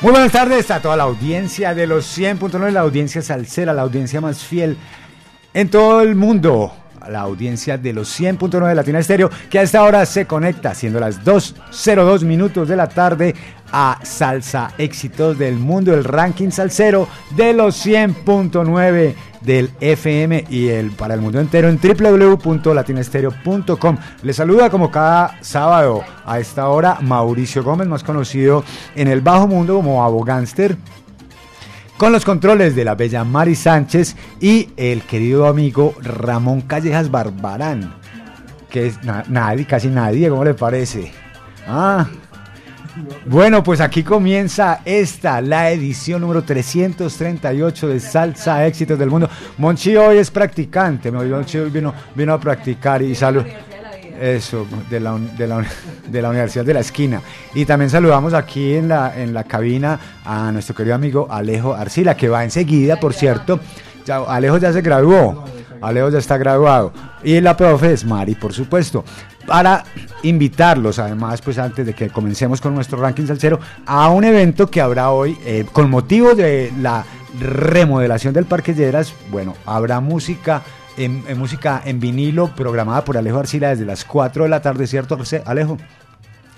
[0.00, 4.20] Muy buenas tardes a toda la audiencia de los 100.9, la audiencia salsera, la audiencia
[4.20, 4.76] más fiel
[5.52, 6.72] en todo el mundo,
[7.08, 11.00] la audiencia de los 100.9 de Latina Estéreo, que a esta hora se conecta, siendo
[11.00, 13.34] las 2.02 minutos de la tarde,
[13.72, 20.90] a Salsa Éxitos del Mundo, el ranking salsero de los 100.9 del FM y el
[20.90, 23.96] para el mundo entero en www.latinestereo.com.
[24.22, 29.46] Les saluda como cada sábado a esta hora Mauricio Gómez, más conocido en el bajo
[29.46, 30.78] mundo como Abogánster
[31.98, 37.92] con los controles de la bella Mari Sánchez y el querido amigo Ramón Callejas Barbarán,
[38.70, 41.12] que es nadie, casi nadie, ¿cómo le parece?
[41.66, 42.06] Ah,
[43.26, 49.28] bueno, pues aquí comienza esta, la edición número 338 de Salsa Éxitos del Mundo.
[49.58, 53.44] Monchi hoy es practicante, Monchi hoy vino, vino a practicar y salud.
[54.20, 55.64] Eso, de la, de, la,
[56.10, 57.22] de la, Universidad de la Esquina.
[57.54, 62.16] Y también saludamos aquí en la, en la cabina a nuestro querido amigo Alejo Arcila,
[62.16, 63.60] que va enseguida, por cierto.
[64.04, 65.44] Ya, Alejo ya se graduó.
[65.80, 66.92] Alejo ya está graduado.
[67.22, 69.04] Y la profe es Mari, por supuesto
[69.48, 69.84] para
[70.22, 74.80] invitarlos, además, pues antes de que comencemos con nuestro ranking salsero, a un evento que
[74.80, 77.04] habrá hoy eh, con motivo de la
[77.40, 79.14] remodelación del Parque Lleras.
[79.30, 80.62] Bueno, habrá música
[80.98, 85.18] en, música en vinilo programada por Alejo Arcila desde las 4 de la tarde, ¿cierto,
[85.46, 85.78] Alejo?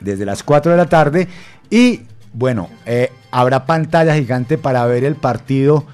[0.01, 1.29] Desde las 4 de la tarde.
[1.71, 5.87] Y bueno, eh, habrá pantalla gigante para ver el partido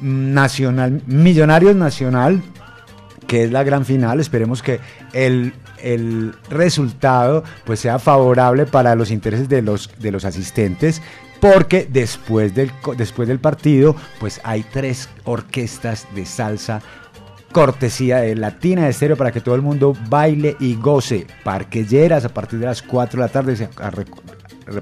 [0.00, 2.42] nacional, Millonarios Nacional,
[3.26, 4.20] que es la gran final.
[4.20, 4.80] Esperemos que
[5.12, 11.02] el el resultado pues sea favorable para los intereses de los, de los asistentes
[11.40, 16.82] porque después del, después del partido pues hay tres orquestas de salsa
[17.52, 21.26] cortesía de Latina de Estéreo para que todo el mundo baile y goce.
[21.42, 23.68] Parquelleras a partir de las 4 de la tarde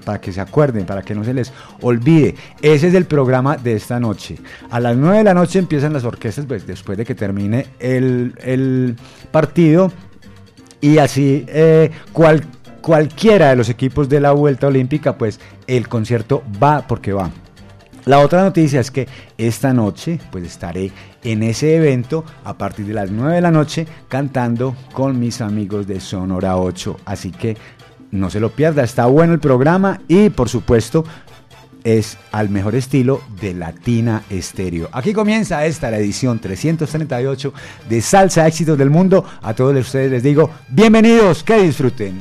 [0.05, 2.35] para que se acuerden, para que no se les olvide.
[2.61, 4.37] Ese es el programa de esta noche.
[4.71, 8.35] A las 9 de la noche empiezan las orquestas, pues después de que termine el,
[8.43, 8.97] el
[9.31, 9.91] partido
[10.81, 11.91] y así eh,
[12.81, 17.31] cualquiera de los equipos de la Vuelta Olímpica, pues el concierto va porque va.
[18.05, 19.07] La otra noticia es que
[19.37, 20.91] esta noche pues estaré
[21.23, 25.87] en ese evento a partir de las 9 de la noche cantando con mis amigos
[25.87, 26.97] de Sonora 8.
[27.05, 27.59] Así que
[28.11, 31.05] no se lo pierda, está bueno el programa y por supuesto
[31.97, 34.91] es al mejor estilo de Latina Estéreo.
[34.93, 37.55] Aquí comienza esta, la edición 338
[37.89, 39.25] de Salsa Éxitos del Mundo.
[39.41, 42.21] A todos ustedes les digo, bienvenidos, que disfruten.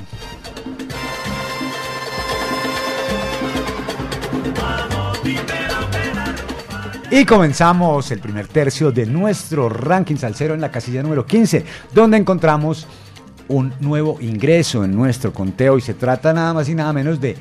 [7.12, 12.16] Y comenzamos el primer tercio de nuestro ranking salsero en la casilla número 15, donde
[12.16, 12.88] encontramos
[13.50, 17.38] un nuevo ingreso en nuestro conteo y se trata nada más y nada menos de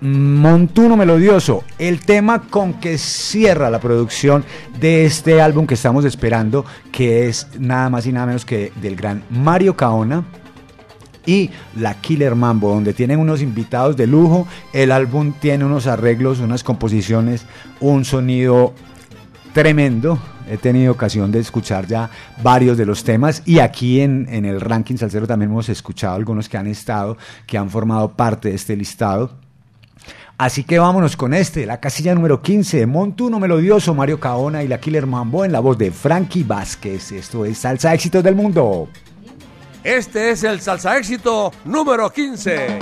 [0.00, 4.44] Montuno Melodioso, el tema con que cierra la producción
[4.78, 8.96] de este álbum que estamos esperando, que es nada más y nada menos que del
[8.96, 10.24] gran Mario Caona
[11.26, 14.48] y la Killer Mambo, donde tienen unos invitados de lujo.
[14.72, 17.44] El álbum tiene unos arreglos, unas composiciones,
[17.80, 18.72] un sonido
[19.52, 20.18] tremendo.
[20.48, 22.10] He tenido ocasión de escuchar ya
[22.42, 26.56] varios de los temas y aquí en, el ranking salsero también hemos escuchado algunos que
[26.56, 27.16] han estado,
[27.46, 29.39] que han formado parte de este listado.
[30.40, 34.80] Así que vámonos con este, la casilla número 15, Montuno Melodioso, Mario Caona y la
[34.80, 37.12] Killer Mambo en la voz de Frankie Vázquez.
[37.12, 38.88] Esto es Salsa Éxito del Mundo.
[39.84, 42.78] Este es el Salsa Éxito número 15.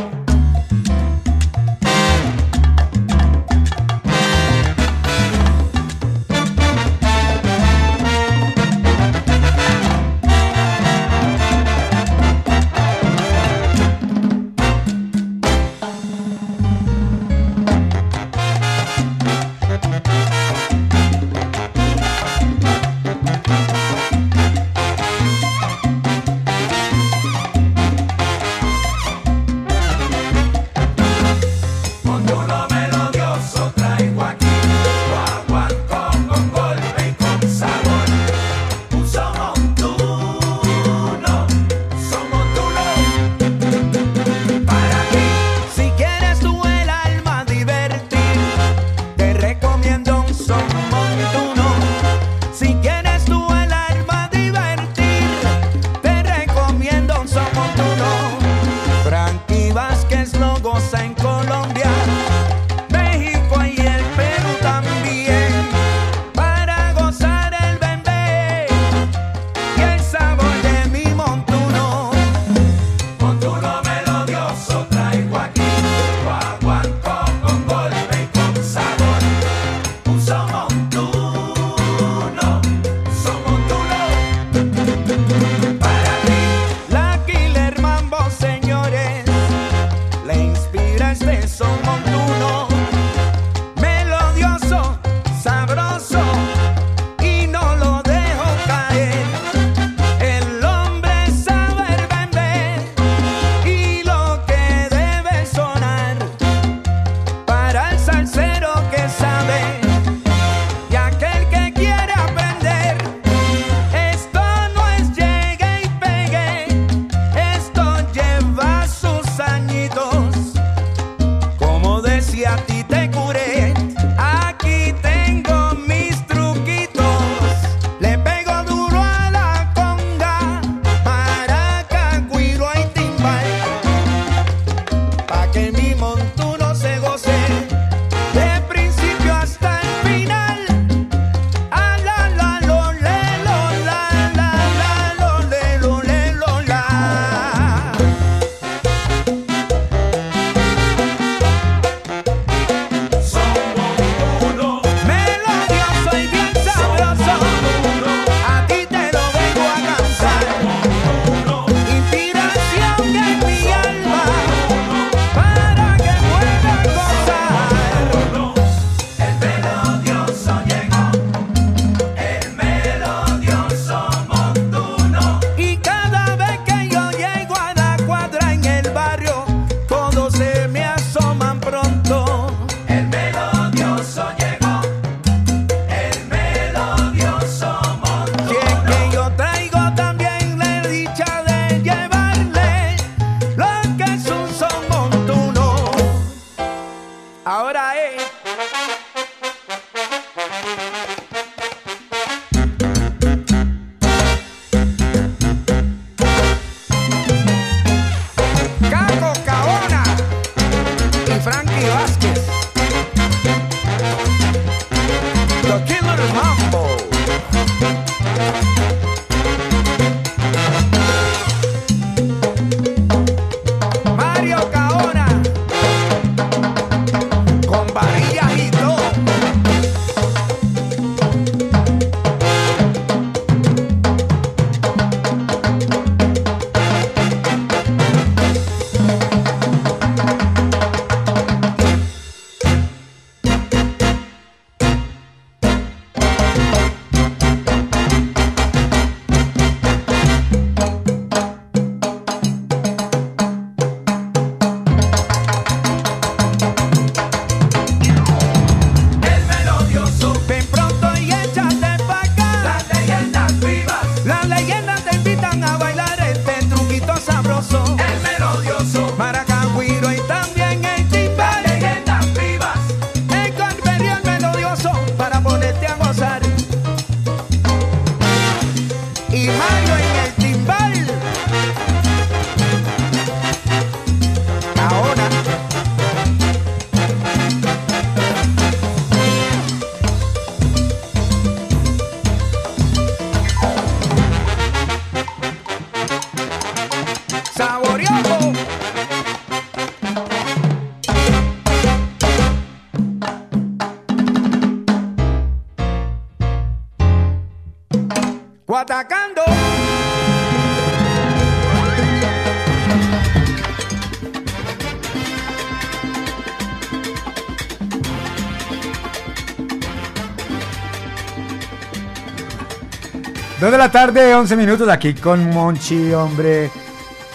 [323.69, 326.71] 2 de la tarde, 11 minutos aquí con Monchi, hombre,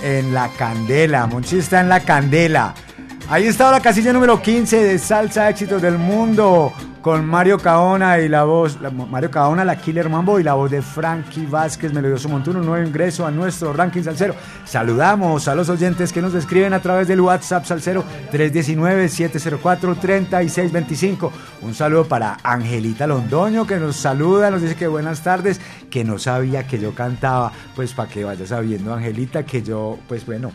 [0.02, 1.28] en la candela.
[1.28, 2.74] Monchi está en la candela.
[3.30, 6.74] Ahí está la casilla número 15 de Salsa Éxitos del Mundo
[7.04, 10.82] con Mario Caona y la voz, Mario Caona, la Killer Mambo y la voz de
[10.82, 14.34] Frankie Vázquez, Melodioso Montuno, un nuevo ingreso a nuestro ranking salsero.
[14.74, 21.30] Saludamos a los oyentes que nos escriben a través del WhatsApp salsero 319-704-3625.
[21.62, 25.62] Un saludo para Angelita Londoño que nos saluda, nos dice que buenas tardes,
[25.92, 30.26] que no sabía que yo cantaba, pues para que vaya sabiendo Angelita que yo, pues
[30.26, 30.52] bueno,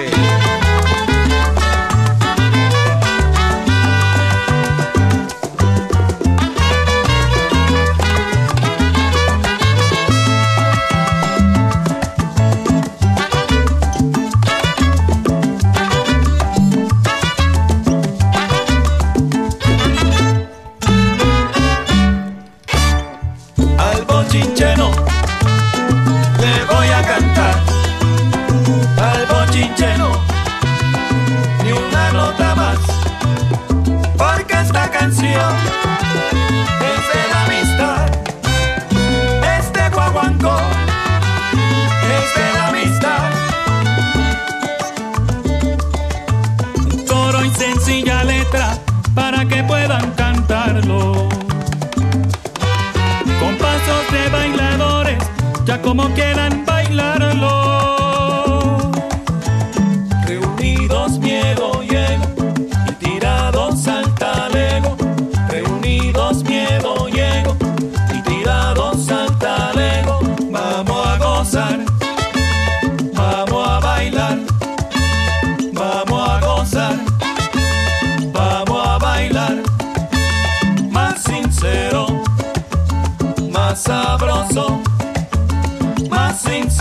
[55.95, 56.32] Como quieran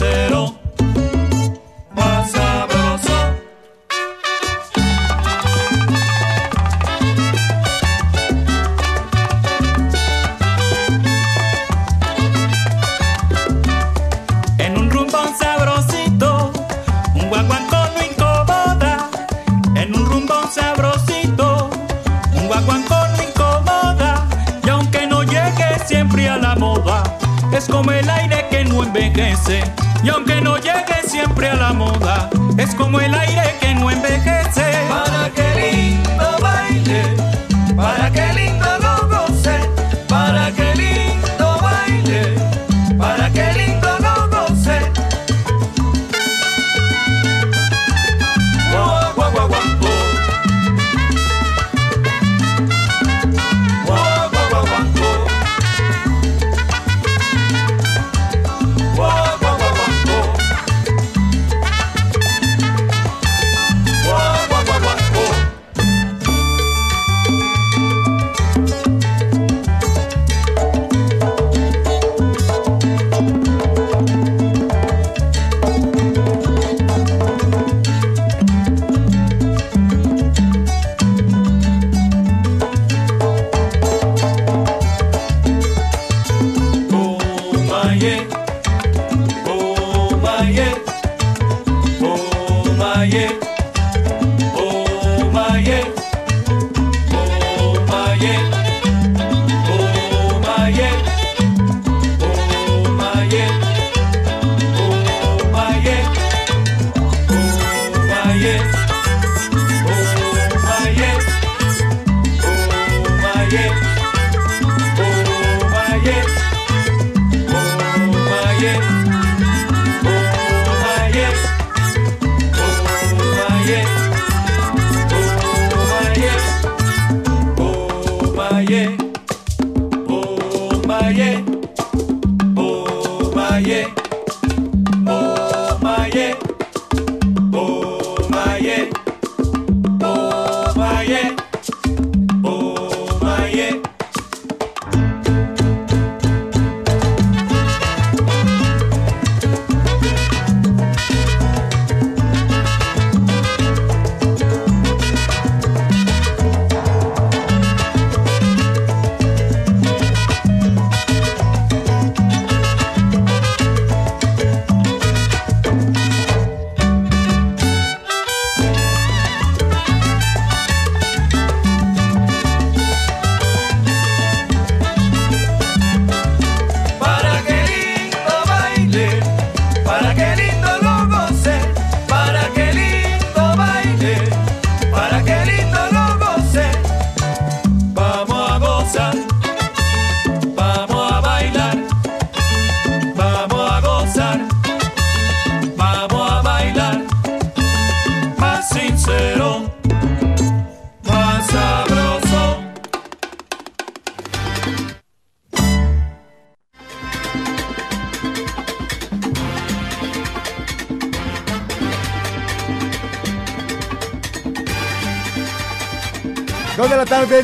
[0.03, 0.42] sincero.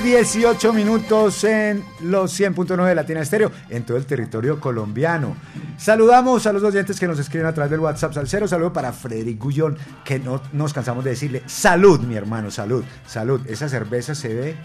[0.09, 5.37] 18 minutos en los 100.9 de Latina Estéreo, en todo el territorio colombiano.
[5.77, 8.49] Saludamos a los oyentes que nos escriben a través del WhatsApp Salcero.
[8.49, 13.43] Saludo para Frederic Gullón, que no nos cansamos de decirle salud, mi hermano, salud, salud.
[13.47, 14.57] Esa cerveza se ve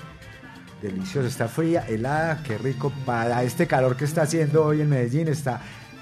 [0.81, 2.93] deliciosa, está fría, helada, qué rico.
[3.05, 5.59] Para este calor que está haciendo hoy en Medellín, está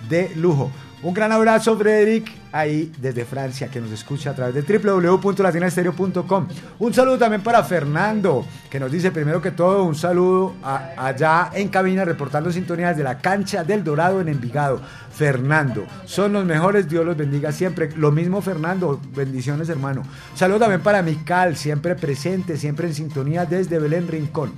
[0.07, 0.71] de lujo.
[1.03, 6.47] Un gran abrazo, Frederic, ahí desde Francia, que nos escucha a través de www.latinaestereo.com.
[6.77, 11.69] Un saludo también para Fernando, que nos dice primero que todo un saludo allá en
[11.69, 14.79] cabina reportando sintonías de la cancha del Dorado en Envigado.
[15.11, 17.89] Fernando, son los mejores, Dios los bendiga siempre.
[17.95, 20.03] Lo mismo, Fernando, bendiciones, hermano.
[20.35, 24.51] Saludo también para Mical, siempre presente, siempre en sintonía desde Belén Rincón.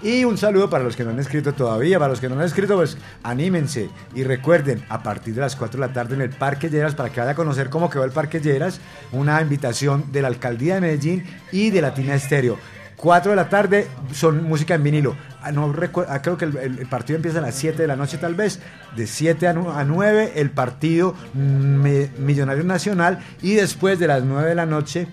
[0.00, 2.42] Y un saludo para los que no han escrito todavía, para los que no han
[2.42, 6.30] escrito, pues anímense y recuerden, a partir de las 4 de la tarde en el
[6.30, 8.80] Parque Lleras, para que vaya a conocer cómo quedó el Parque Lleras,
[9.10, 12.58] una invitación de la Alcaldía de Medellín y de Latina Estéreo.
[12.96, 15.16] 4 de la tarde son música en vinilo.
[15.40, 15.72] Ah, no
[16.08, 18.60] ah, creo que el, partido empieza a las 7 de la noche tal vez.
[18.96, 24.66] De 7 a 9 el partido Millonario Nacional y después de las 9 de la
[24.66, 25.06] noche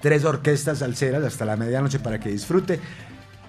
[0.00, 2.80] tres orquestas salseras hasta la medianoche para que disfrute.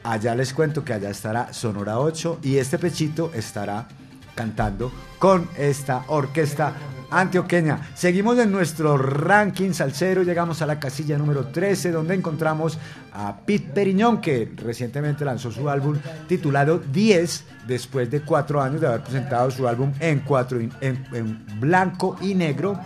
[0.08, 3.90] Allá les cuento que allá estará Sonora 8 y este pechito estará
[4.36, 4.90] cantando
[5.20, 6.72] con esta orquesta
[7.12, 7.90] antioqueña.
[7.94, 12.78] Seguimos en nuestro ranking salsero, llegamos a la casilla número 13 donde encontramos
[13.12, 18.88] a Pete Periñón que recientemente lanzó su álbum titulado 10 después de cuatro años de
[18.88, 22.80] haber presentado su álbum en, cuatro, en blanco y negro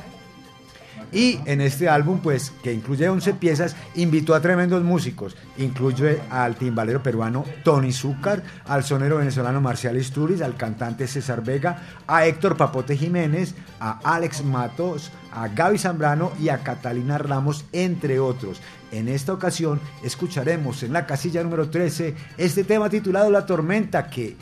[1.12, 5.36] y en este álbum, pues, que incluye 11 piezas, invitó a tremendos músicos.
[5.58, 11.82] Incluye al timbalero peruano Tony Zúcar, al sonero venezolano Marcial Isturiz, al cantante César Vega,
[12.08, 18.20] a Héctor Papote Jiménez, a Alex Matos, a Gaby Zambrano y a Catalina Ramos, entre
[18.20, 18.62] otros.
[18.92, 24.36] En esta ocasión escucharemos en la casilla número 13 este tema titulado La Tormenta, que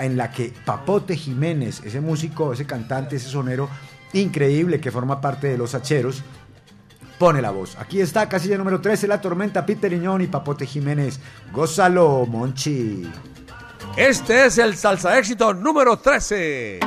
[0.00, 3.68] en la que Papote Jiménez, ese músico, ese cantante, ese sonero,
[4.12, 6.22] increíble que forma parte de los Hacheros,
[7.18, 7.76] pone la voz.
[7.78, 11.20] Aquí está, casilla número 13, La Tormenta, Peter Iñón y Papote Jiménez.
[11.52, 13.10] Gózalo, Monchi.
[13.96, 16.80] Este es el salsa éxito número 13.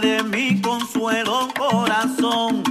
[0.00, 2.62] De mi consuelo, corazón.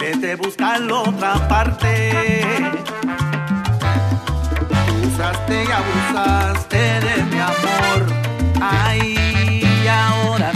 [0.00, 2.44] Vete a buscar otra parte.
[5.06, 8.06] Usaste y abusaste de mi amor.
[8.60, 10.52] Ay, ahora.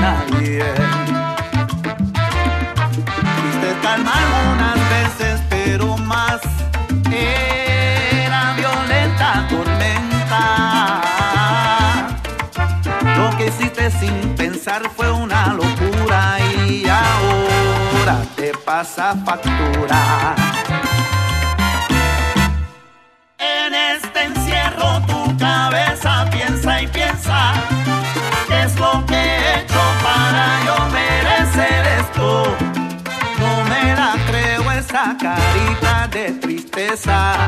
[0.00, 0.64] nadie.
[3.36, 6.40] Quise calma algunas veces, pero más
[13.90, 20.34] Sin pensar fue una locura y ahora te pasa factura.
[23.38, 27.54] En este encierro tu cabeza piensa y piensa
[28.48, 32.56] qué es lo que he hecho para yo merecer esto.
[33.38, 37.46] No me la creo esa carita de tristeza.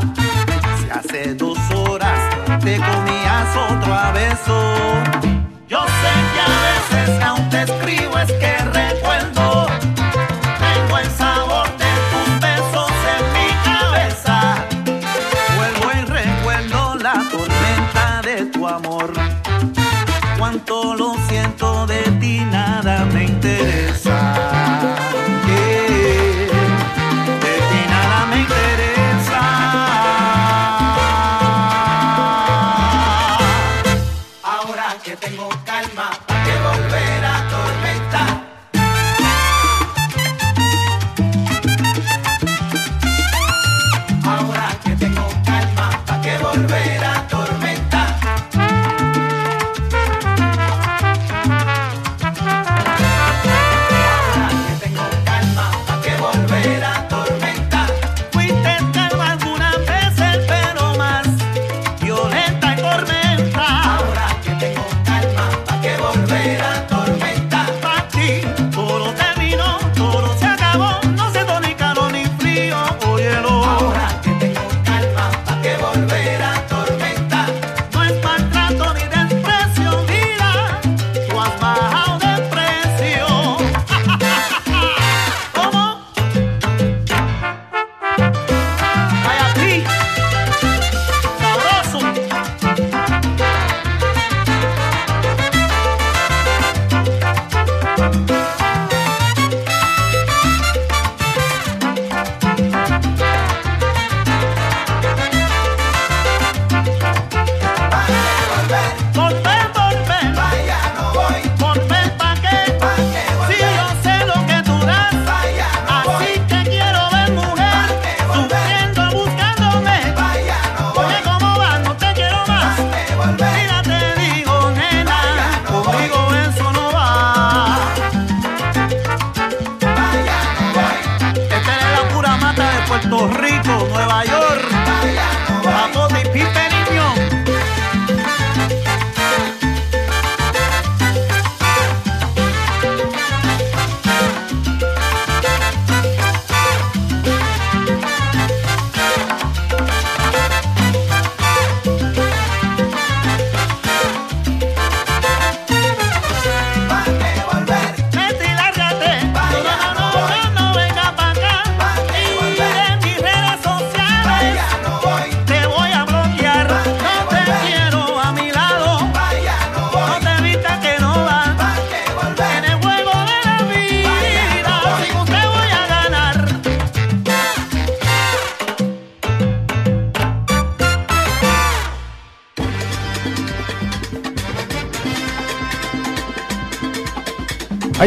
[0.78, 2.20] Si hace dos horas
[2.60, 5.37] te comías otro a beso.
[5.68, 9.57] Yo sé que a veces aún te escribo es que recuerdo.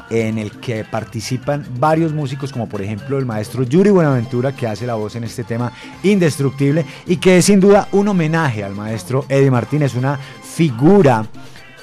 [0.08, 4.86] en el que participan varios músicos, como por ejemplo el maestro Yuri Buenaventura, que hace
[4.86, 5.72] la voz en este tema
[6.04, 11.26] indestructible, y que es sin duda un homenaje al maestro Eddie Martínez, una figura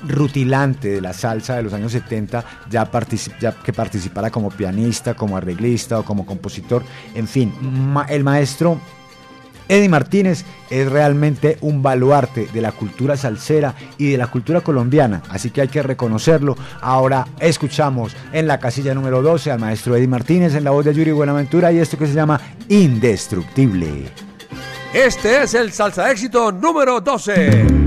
[0.06, 2.90] rutilante de la salsa de los años 70, ya,
[3.64, 6.84] que participara como pianista, como arreglista o como compositor.
[7.16, 7.54] En fin,
[8.10, 8.80] el maestro
[9.70, 15.22] Eddie Martínez es realmente un baluarte de la cultura salsera y de la cultura colombiana,
[15.30, 16.58] así que hay que reconocerlo.
[16.82, 20.94] Ahora escuchamos en la casilla número 12 al maestro Eddie Martínez en la voz de
[20.94, 24.12] Yuri Buenaventura y esto que se llama Indestructible.
[24.94, 27.87] Este es el salsa éxito número 12.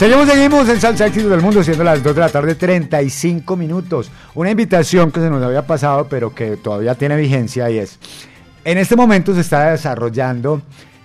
[0.00, 4.10] Seguimos, seguimos en Salsa Éxito del Mundo, siendo las 2 de la tarde, 35 minutos.
[4.34, 7.98] Una invitación que se nos había pasado, pero que todavía tiene vigencia y es,
[8.64, 10.62] en este momento se está desarrollando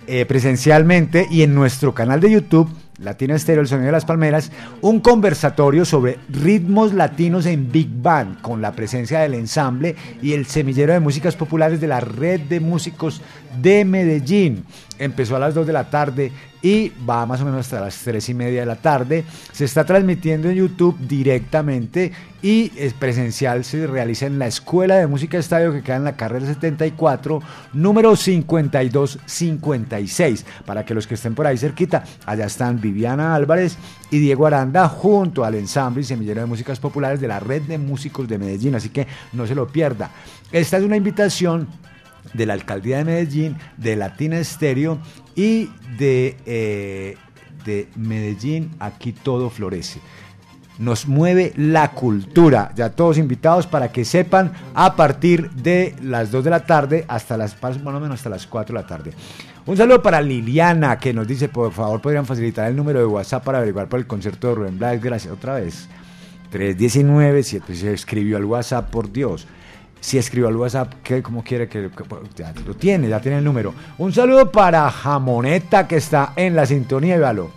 [0.07, 4.51] eh, presencialmente y en nuestro canal de YouTube Latino Estéreo, el sonido de las palmeras,
[4.81, 10.45] un conversatorio sobre ritmos latinos en Big Band, con la presencia del ensamble y el
[10.45, 13.21] semillero de músicas populares de la red de músicos
[13.61, 14.65] de Medellín.
[14.99, 16.31] Empezó a las 2 de la tarde
[16.61, 19.23] y va más o menos hasta las 3 y media de la tarde.
[19.51, 25.05] Se está transmitiendo en YouTube directamente y es presencial se realiza en la Escuela de
[25.05, 27.39] Música Estadio que queda en la carrera 74,
[27.73, 30.45] número 5256.
[30.65, 33.77] Para que los que estén por ahí cerquita, allá están Viviana Álvarez
[34.09, 37.77] y Diego Aranda junto al ensamble y semillero de músicas populares de la red de
[37.77, 38.75] músicos de Medellín.
[38.75, 40.09] Así que no se lo pierda.
[40.51, 41.67] Esta es una invitación
[42.33, 44.99] de la alcaldía de Medellín, de Latina Estéreo
[45.35, 47.17] y de, eh,
[47.65, 49.99] de Medellín, aquí todo florece.
[50.77, 52.71] Nos mueve la cultura.
[52.75, 57.37] Ya todos invitados para que sepan a partir de las 2 de la tarde hasta
[57.37, 59.13] las, más menos hasta las 4 de la tarde.
[59.65, 63.43] Un saludo para Liliana que nos dice, por favor, podrían facilitar el número de WhatsApp
[63.43, 65.01] para averiguar por el concierto de Rubén Blades.
[65.01, 65.87] Gracias otra vez.
[66.51, 69.47] 319, si se escribió al WhatsApp, por Dios
[70.05, 71.89] si escribió al WhatsApp, que como quiere que,
[72.35, 73.73] ya lo tiene, ya tiene el número.
[73.97, 77.49] Un saludo para Jamoneta que está en la sintonía, véalo,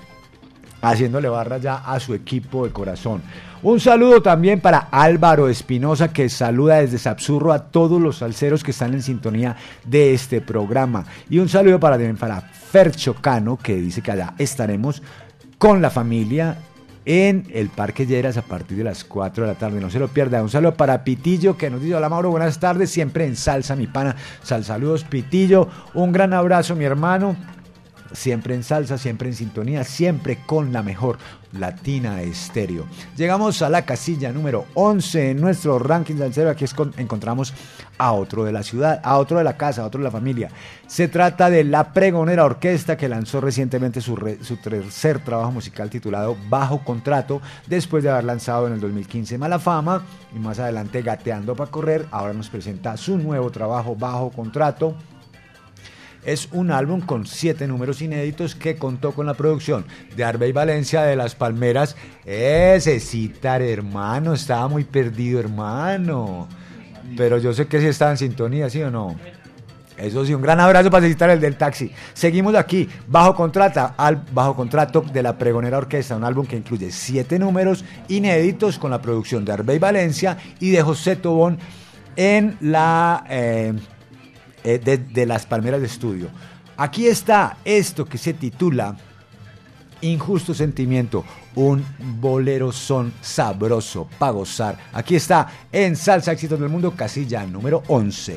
[0.80, 3.20] haciéndole barra ya a su equipo de corazón.
[3.62, 8.70] Un saludo también para Álvaro Espinosa que saluda desde Sapsurro a todos los salseros que
[8.70, 11.04] están en sintonía de este programa.
[11.28, 15.02] Y un saludo para, para Fercho Cano que dice que allá estaremos
[15.58, 16.56] con la familia
[17.08, 19.80] en el Parque Lleras a partir de las 4 de la tarde.
[19.80, 20.42] No se lo pierda.
[20.42, 23.86] Un saludo para Pitillo que nos dice, hola Mauro, buenas tardes, siempre en salsa, mi
[23.86, 24.14] pana.
[24.42, 25.68] Sal saludos, Pitillo.
[25.94, 27.34] Un gran abrazo, mi hermano
[28.12, 31.18] siempre en salsa, siempre en sintonía, siempre con la mejor
[31.52, 32.86] latina estéreo.
[33.16, 36.50] Llegamos a la casilla número 11 en nuestro ranking salsero.
[36.50, 36.64] Aquí
[36.96, 37.54] encontramos
[37.98, 40.50] a otro de la ciudad, a otro de la casa, a otro de la familia.
[40.86, 46.36] Se trata de La Pregonera Orquesta que lanzó recientemente su, su tercer trabajo musical titulado
[46.48, 51.54] Bajo Contrato, después de haber lanzado en el 2015 Mala Fama y más adelante Gateando
[51.56, 52.06] para Correr.
[52.10, 54.94] Ahora nos presenta su nuevo trabajo Bajo Contrato
[56.24, 59.84] es un álbum con siete números inéditos que contó con la producción
[60.16, 61.96] de Arbey Valencia de Las Palmeras.
[62.24, 66.48] Ese citar, hermano, estaba muy perdido, hermano.
[67.16, 69.16] Pero yo sé que sí estaba en sintonía, ¿sí o no?
[69.98, 71.90] Eso sí, un gran abrazo para citar el del taxi.
[72.14, 76.92] Seguimos aquí, bajo contrato, al, bajo contrato de la Pregonera Orquesta, un álbum que incluye
[76.92, 81.58] siete números inéditos con la producción de Arbey Valencia y de José Tobón
[82.14, 83.72] en la eh,
[84.64, 86.28] eh, de, las palmeras de estudio.
[86.76, 88.96] Aquí está esto que se titula
[90.00, 91.24] Injusto Sentimiento,
[91.56, 91.84] un
[92.20, 94.78] bolero son sabroso para gozar.
[94.92, 98.36] Aquí está en Salsa Éxitos del Mundo, casilla número 11.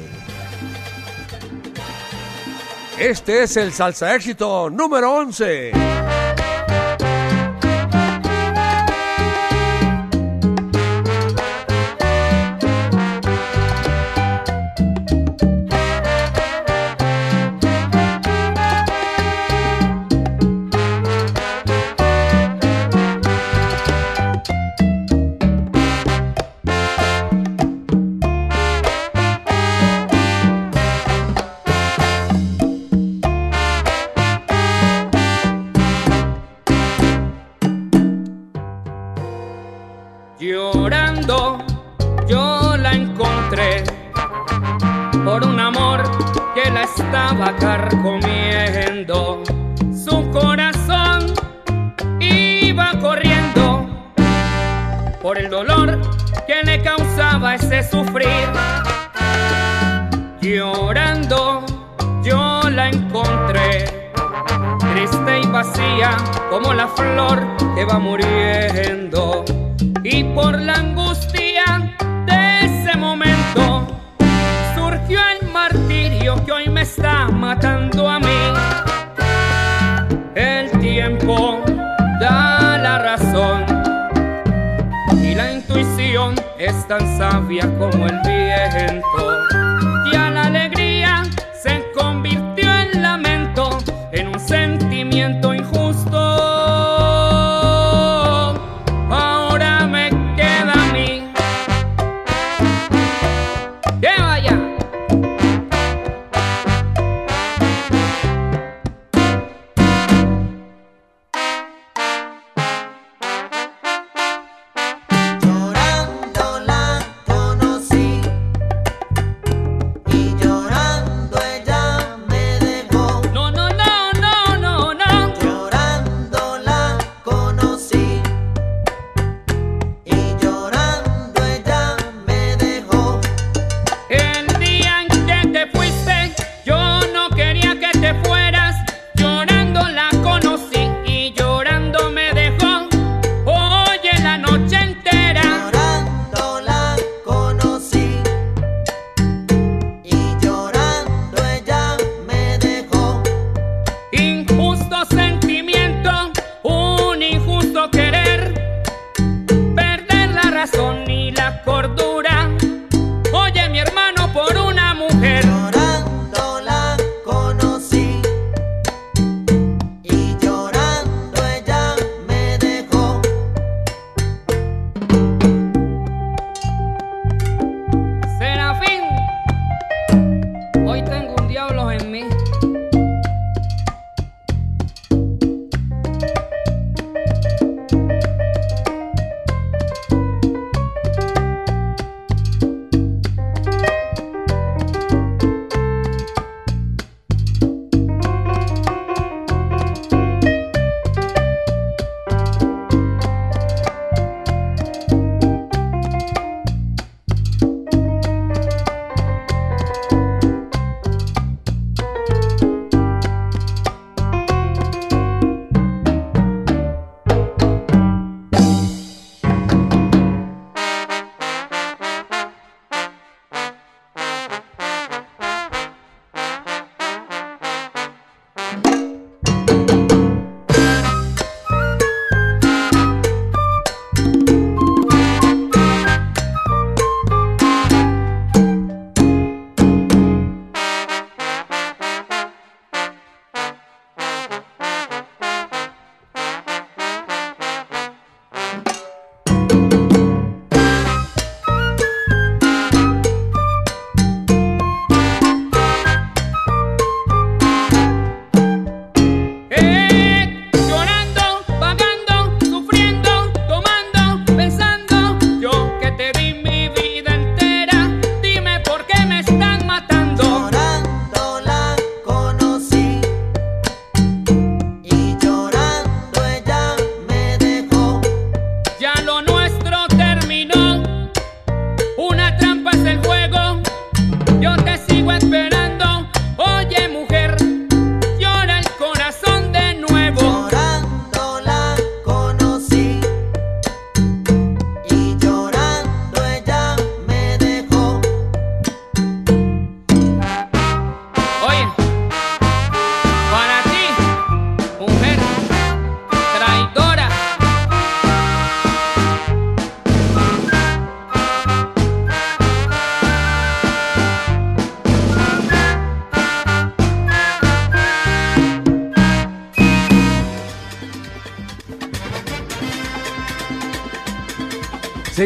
[3.00, 5.72] Este es el Salsa Éxito número 11.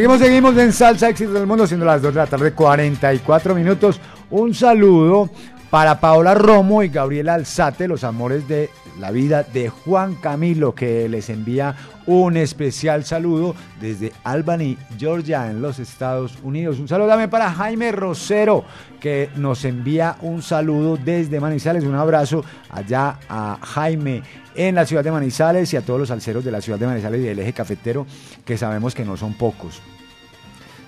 [0.06, 4.00] Seguimos, en Salsa Éxito del Mundo, siendo las 2 de la tarde, 44 minutos.
[4.30, 5.28] Un saludo
[5.68, 11.08] para Paola Romo y Gabriela Alzate, los amores de la vida de Juan Camilo, que
[11.08, 11.74] les envía
[12.06, 16.78] un especial saludo desde Albany, Georgia, en los Estados Unidos.
[16.78, 18.64] Un saludo también para Jaime Rosero,
[19.00, 21.84] que nos envía un saludo desde Manizales.
[21.84, 24.22] Un abrazo allá a Jaime
[24.54, 27.20] en la ciudad de Manizales y a todos los alceros de la ciudad de Manizales
[27.20, 28.06] y del eje cafetero,
[28.44, 29.82] que sabemos que no son pocos.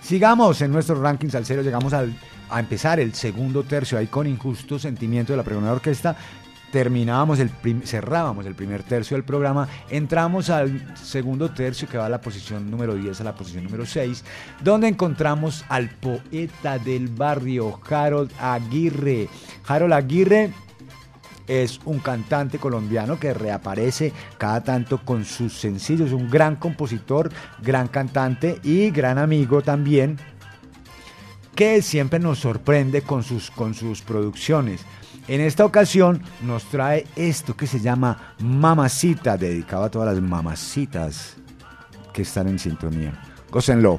[0.09, 2.07] Sigamos en nuestro ranking salsero, llegamos a
[2.59, 6.17] empezar el segundo tercio ahí con Injusto Sentimiento de la Pregonera Orquesta.
[6.73, 7.51] Terminábamos el
[7.85, 12.71] cerrábamos el primer tercio del programa, entramos al segundo tercio que va a la posición
[12.71, 14.25] número 10 a la posición número 6,
[14.65, 19.29] donde encontramos al poeta del barrio Harold Aguirre.
[19.67, 20.55] Harold Aguirre
[21.49, 27.31] es un cantante colombiano que reaparece cada tanto con sus sencillos, un gran compositor,
[27.61, 30.19] gran cantante y gran amigo también,
[31.55, 34.83] que siempre nos sorprende con sus, con sus producciones.
[35.27, 41.37] En esta ocasión nos trae esto que se llama Mamacita, dedicado a todas las mamacitas
[42.13, 43.21] que están en sintonía.
[43.51, 43.99] Gócenlo.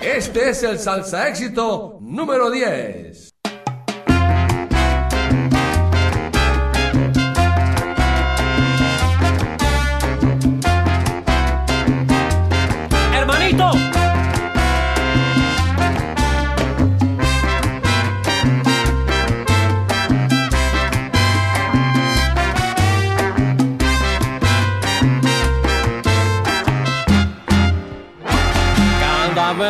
[0.00, 3.19] Este es el salsa éxito número 10.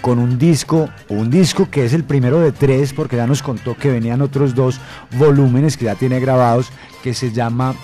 [0.00, 3.76] con un disco, un disco que es el primero de tres, porque ya nos contó
[3.76, 4.78] que venían otros dos
[5.18, 6.70] volúmenes que ya tiene grabados,
[7.02, 7.74] que se llama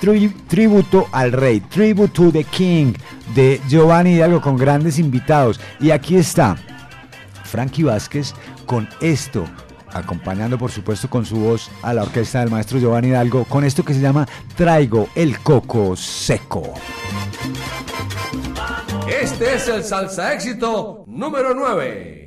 [0.00, 2.92] Tri- Tributo al Rey, Tribute to the King,
[3.34, 5.58] de Giovanni Hidalgo, con grandes invitados.
[5.80, 6.56] Y aquí está
[7.44, 8.34] Frankie Vázquez
[8.66, 9.44] con esto,
[9.98, 13.84] acompañando por supuesto con su voz a la orquesta del maestro Giovanni Hidalgo, con esto
[13.84, 14.26] que se llama
[14.56, 16.74] Traigo el Coco Seco.
[19.08, 22.25] Este es el salsa éxito número 9.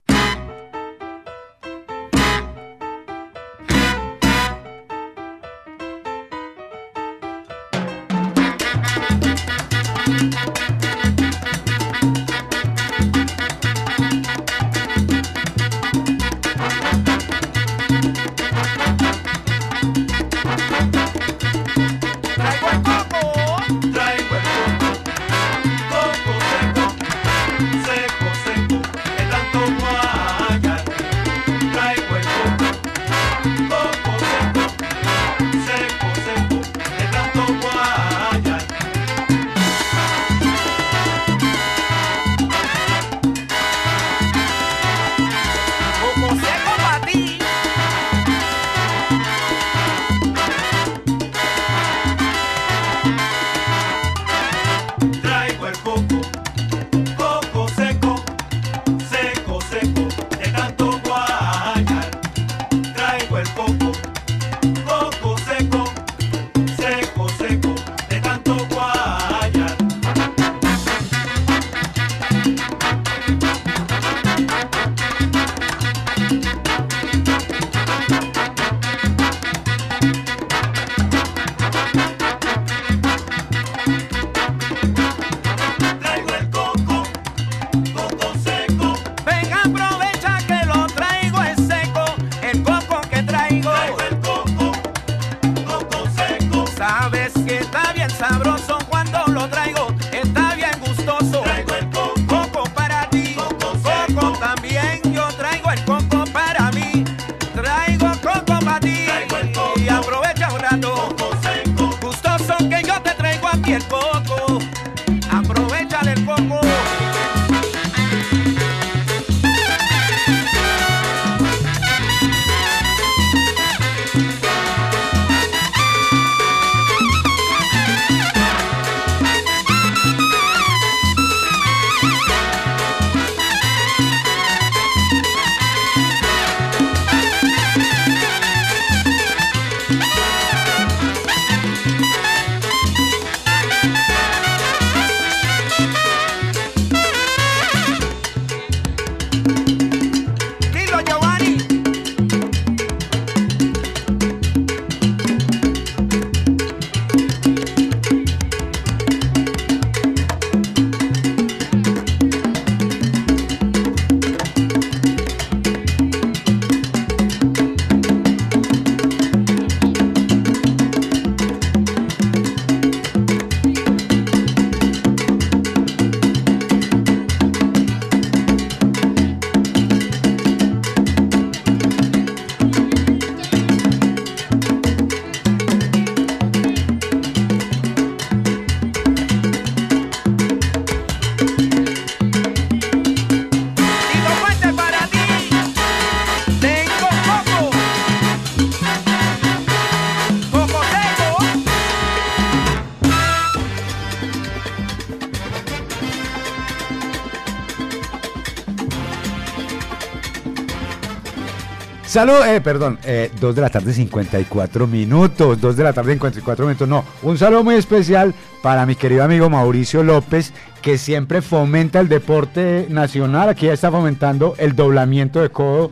[212.09, 216.65] Salud, eh, perdón, eh, 2 de la tarde 54 minutos, 2 de la tarde 54
[216.65, 218.33] minutos, no, un saludo muy especial
[218.63, 220.51] para mi querido amigo Mauricio López,
[220.81, 225.91] que siempre fomenta el deporte nacional, aquí ya está fomentando el doblamiento de codo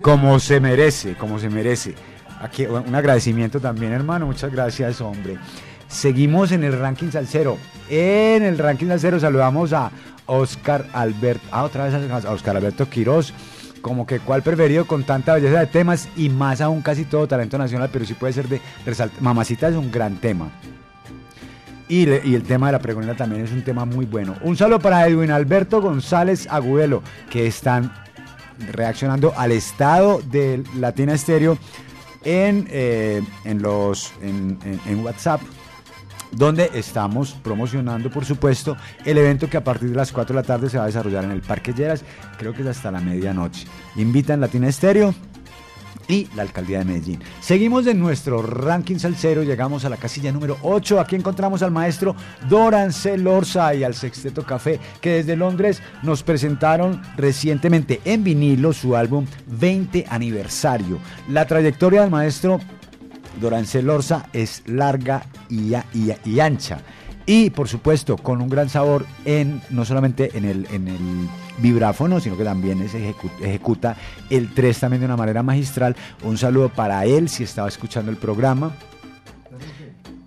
[0.00, 1.94] como se merece, como se merece.
[2.40, 5.36] Aquí un agradecimiento también, hermano, muchas gracias, hombre.
[5.86, 7.58] Seguimos en el ranking salsero.
[7.90, 9.90] En el ranking salsero saludamos a
[10.24, 13.34] Oscar Alberto, ah, otra vez a Oscar Alberto Quiroz
[13.86, 17.56] como que cuál preferido con tanta belleza de temas y más aún casi todo talento
[17.56, 19.22] nacional, pero sí puede ser de resaltar.
[19.22, 20.50] Mamacita es un gran tema.
[21.88, 24.34] Y, y, el tema de la pregonera también es un tema muy bueno.
[24.42, 27.92] Un saludo para Edwin Alberto González Agudelo, que están
[28.72, 31.56] reaccionando al estado de Latina Estéreo
[32.24, 35.40] en, eh, en, los, en, en WhatsApp
[36.36, 40.46] donde estamos promocionando, por supuesto, el evento que a partir de las 4 de la
[40.46, 42.04] tarde se va a desarrollar en el Parque Lleras,
[42.38, 43.66] creo que es hasta la medianoche.
[43.96, 45.14] Invitan Latina Estéreo
[46.08, 47.20] y la alcaldía de Medellín.
[47.40, 51.00] Seguimos en nuestro ranking salsero, llegamos a la casilla número 8.
[51.00, 52.14] Aquí encontramos al maestro
[52.48, 53.18] Doran C.
[53.18, 59.26] Lorza y al Sexteto Café, que desde Londres nos presentaron recientemente en vinilo su álbum
[59.46, 60.98] 20 aniversario.
[61.28, 62.60] La trayectoria del maestro
[63.40, 66.78] Dorancel Lorza es larga y, y, ancha.
[67.26, 71.28] Y por supuesto, con un gran sabor en no solamente en el, en el
[71.58, 73.96] vibráfono, sino que también se ejecuta,
[74.30, 75.96] el 3 también de una manera magistral.
[76.22, 78.72] Un saludo para él si estaba escuchando el programa.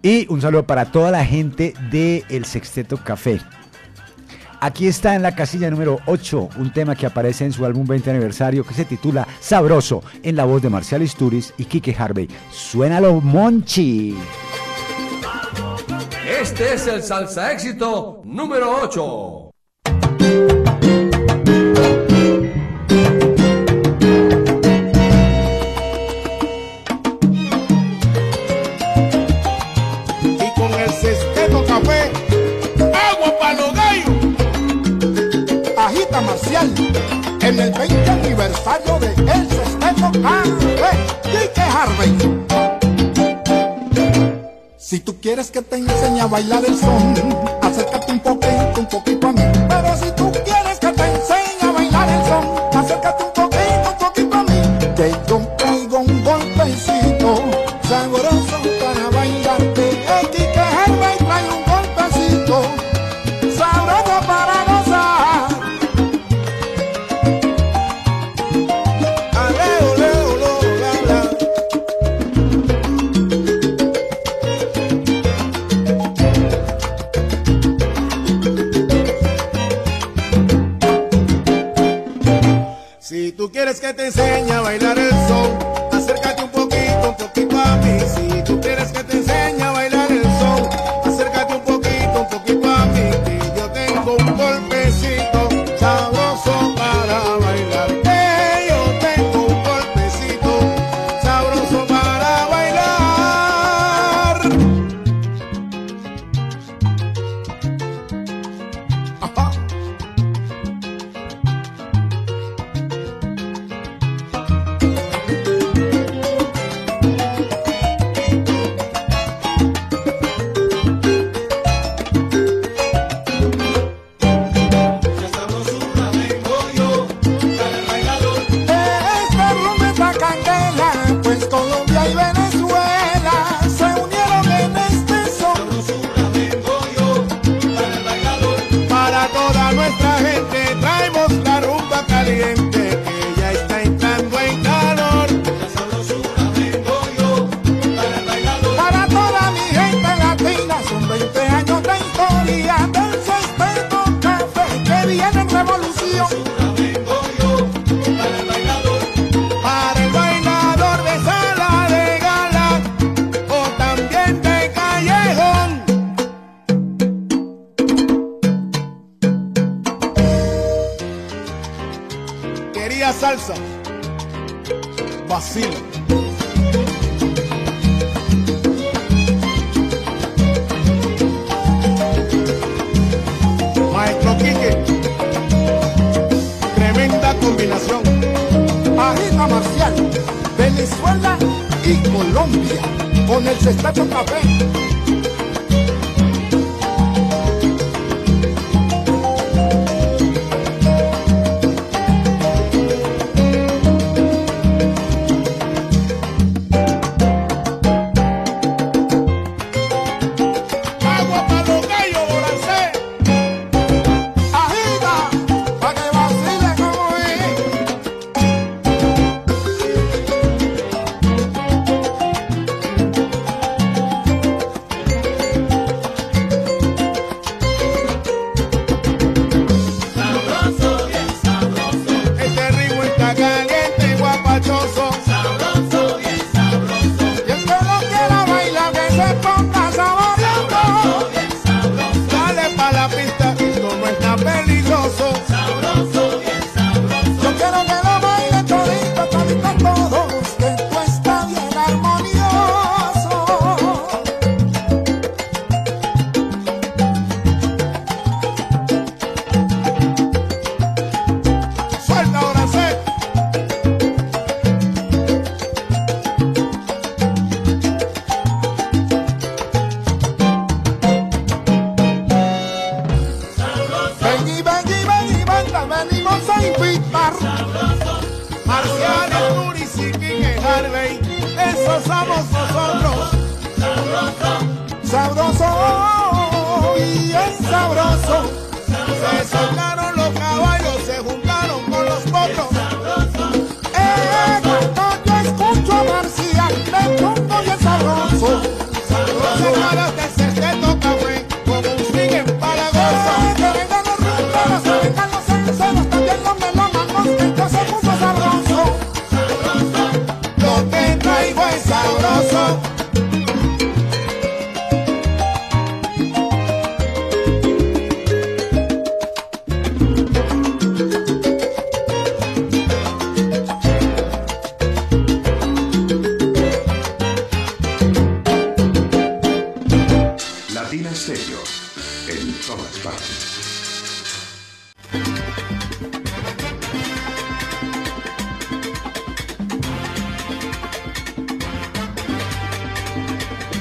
[0.02, 3.42] Y un saludo para toda la gente de El Sexteto Café.
[4.62, 8.10] Aquí está en la casilla número 8 un tema que aparece en su álbum 20
[8.10, 12.28] aniversario que se titula Sabroso en la voz de Marcial Isturiz y Kike Harvey.
[12.52, 14.18] Suénalo, Monchi.
[16.42, 20.59] Este es el salsa éxito número 8.
[37.42, 39.48] En el 20 aniversario de El
[40.26, 40.68] Harvey,
[41.24, 42.46] Kike Harvey.
[44.78, 47.14] Si tú quieres que te enseñe a bailar el son,
[47.62, 49.42] acércate un poquito, un poquito a mí.
[49.68, 50.99] Pero si tú quieres que te
[83.80, 85.89] que te enseñe a bailar el son,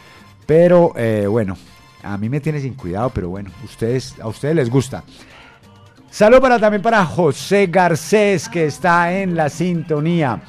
[0.46, 1.58] pero eh, bueno,
[2.04, 5.04] a mí me tiene sin cuidado, pero bueno, ustedes, a ustedes les gusta.
[6.12, 10.42] Saludo para, también para José Garcés, que está en la sintonía.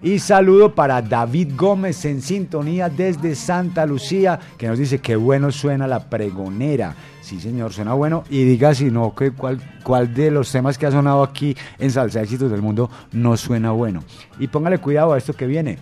[0.00, 5.50] Y saludo para David Gómez en sintonía desde Santa Lucía, que nos dice que bueno
[5.50, 6.94] suena la pregonera.
[7.20, 8.22] Sí, señor, suena bueno.
[8.30, 11.90] Y diga si no, que cuál, cuál de los temas que ha sonado aquí en
[11.90, 14.04] Salsa Éxitos del Mundo no suena bueno.
[14.38, 15.78] Y póngale cuidado a esto que viene.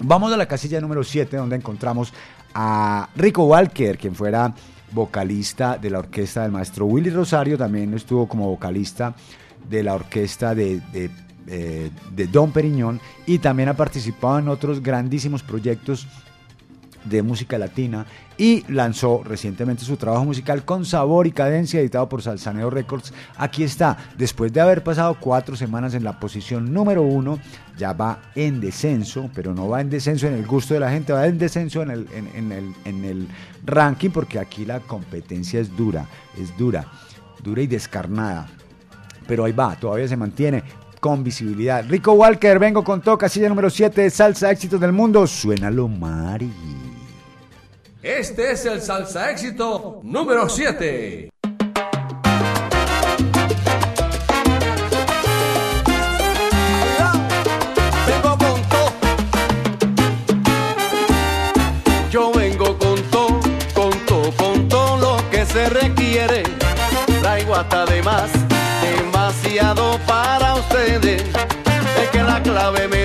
[0.00, 2.12] Vamos a la casilla número 7, donde encontramos
[2.52, 4.52] a Rico Walker, quien fuera
[4.92, 9.14] vocalista de la orquesta del maestro Willy Rosario, también estuvo como vocalista
[9.68, 11.10] de la orquesta de, de,
[11.48, 11.90] eh,
[12.30, 16.06] Don Periñón y también ha participado en otros grandísimos proyectos
[17.08, 18.06] de música latina
[18.38, 23.12] y lanzó recientemente su trabajo musical con sabor y cadencia editado por Salsaneo Records.
[23.36, 27.38] Aquí está, después de haber pasado cuatro semanas en la posición número uno,
[27.78, 31.12] ya va en descenso, pero no va en descenso en el gusto de la gente,
[31.12, 33.28] va en descenso en el, en, el, en el
[33.64, 36.06] ranking porque aquí la competencia es dura,
[36.38, 36.86] es dura,
[37.42, 38.48] dura y descarnada.
[39.26, 40.62] Pero ahí va, todavía se mantiene
[41.00, 41.84] con visibilidad.
[41.88, 45.26] Rico Walker, vengo con todo, casilla número 7 de Salsa Éxitos del Mundo.
[45.26, 46.95] Suénalo, Mari.
[48.08, 51.28] Este es el salsa éxito número 7.
[58.06, 58.92] Vengo con todo.
[62.12, 63.40] Yo vengo con todo,
[63.74, 66.44] con todo, con todo lo que se requiere.
[67.20, 68.30] Traigo hasta de más,
[68.82, 71.24] demasiado para ustedes.
[72.00, 72.95] Es que la clave me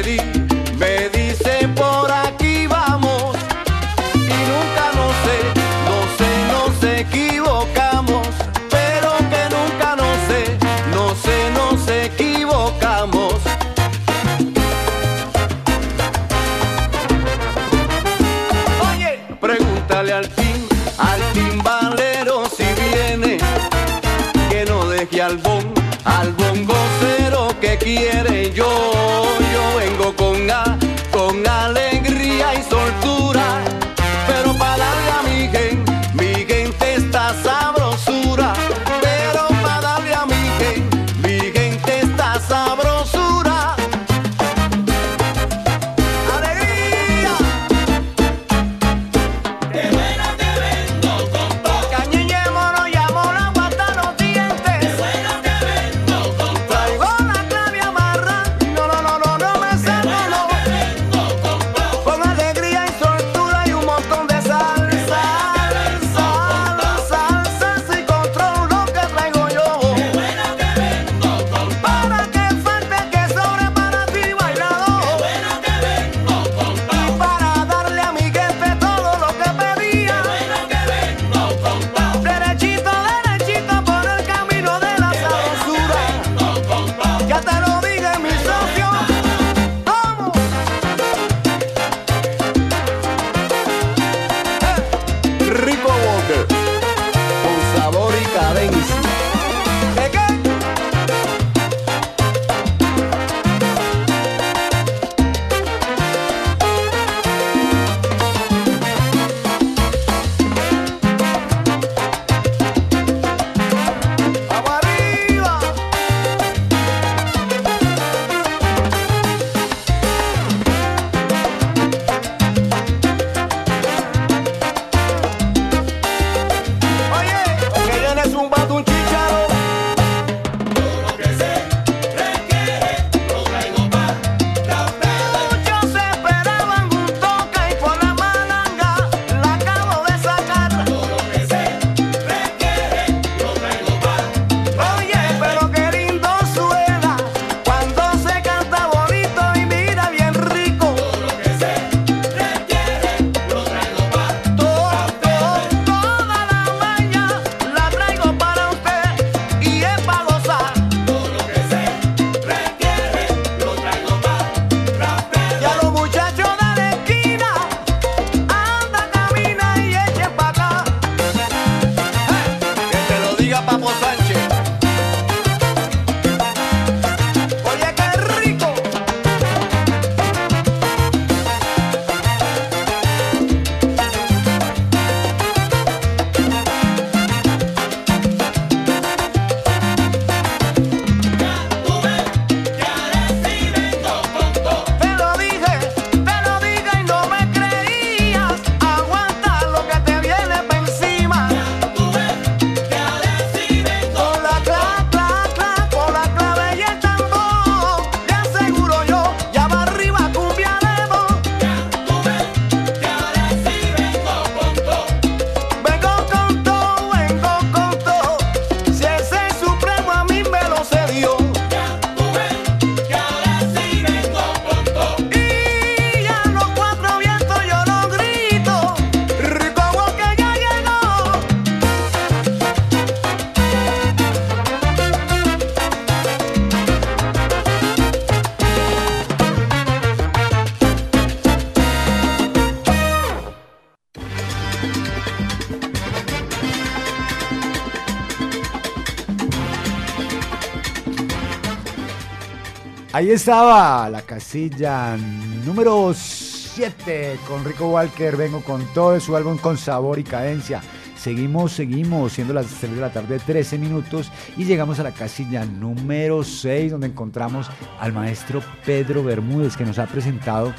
[253.22, 255.15] Ahí estaba la casilla
[255.63, 258.36] número 7 con Rico Walker.
[258.36, 260.82] Vengo con todo su álbum con sabor y cadencia.
[261.15, 265.65] Seguimos, seguimos, siendo las 3 de la tarde, 13 minutos, y llegamos a la casilla
[265.65, 267.69] número 6, donde encontramos
[267.99, 270.74] al maestro Pedro Bermúdez, que nos ha presentado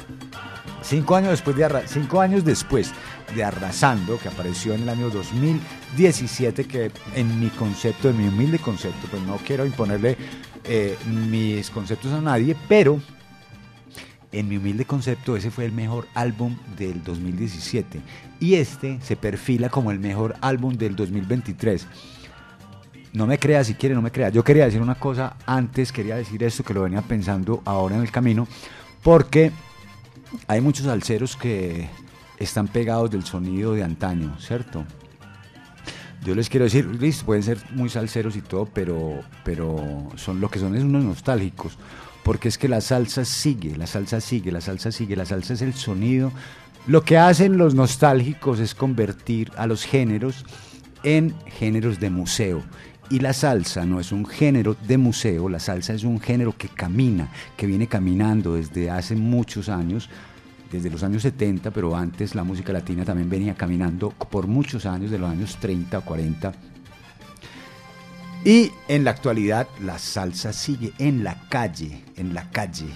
[0.83, 2.91] Cinco años después de cinco años después
[3.35, 8.59] de Arrasando, que apareció en el año 2017, que en mi concepto, en mi humilde
[8.59, 10.17] concepto, pues no quiero imponerle
[10.65, 12.99] eh, mis conceptos a nadie, pero
[14.33, 18.01] en mi humilde concepto ese fue el mejor álbum del 2017
[18.39, 21.87] y este se perfila como el mejor álbum del 2023.
[23.13, 24.29] No me crea si quiere, no me crea.
[24.29, 28.01] Yo quería decir una cosa antes, quería decir esto que lo venía pensando ahora en
[28.01, 28.47] el camino,
[29.03, 29.51] porque
[30.47, 31.87] hay muchos salseros que
[32.43, 34.85] están pegados del sonido de antaño, ¿cierto?
[36.23, 40.49] Yo les quiero decir, listo, pueden ser muy salseros y todo, pero, pero son lo
[40.49, 41.77] que son es unos nostálgicos,
[42.23, 45.61] porque es que la salsa sigue, la salsa sigue, la salsa sigue, la salsa es
[45.61, 46.31] el sonido.
[46.87, 50.45] Lo que hacen los nostálgicos es convertir a los géneros
[51.03, 52.63] en géneros de museo.
[53.09, 56.69] Y la salsa no es un género de museo, la salsa es un género que
[56.69, 60.09] camina, que viene caminando desde hace muchos años,
[60.73, 65.11] desde los años 70, pero antes la música latina también venía caminando por muchos años,
[65.11, 66.51] de los años 30 o 40.
[68.43, 72.87] Y en la actualidad la salsa sigue en la calle, en la calle.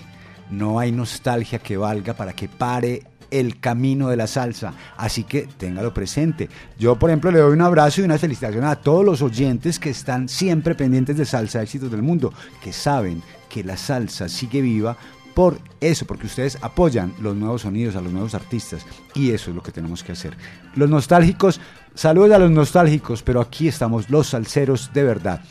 [0.50, 5.48] No hay nostalgia que valga para que pare el camino de la salsa, así que
[5.58, 6.50] téngalo presente.
[6.80, 9.92] Yo, por ejemplo, le doy un abrazo y una felicitación a todos los oyentes que
[9.92, 14.98] están siempre pendientes de Salsa Éxitos del Mundo, que saben que la salsa sigue viva
[15.38, 18.84] por eso, porque ustedes apoyan los nuevos sonidos a los nuevos artistas
[19.14, 20.36] y eso es lo que tenemos que hacer.
[20.76, 21.62] Los nostálgicos,
[21.94, 25.42] saludos a los nostálgicos, pero aquí estamos los salseros de verdad.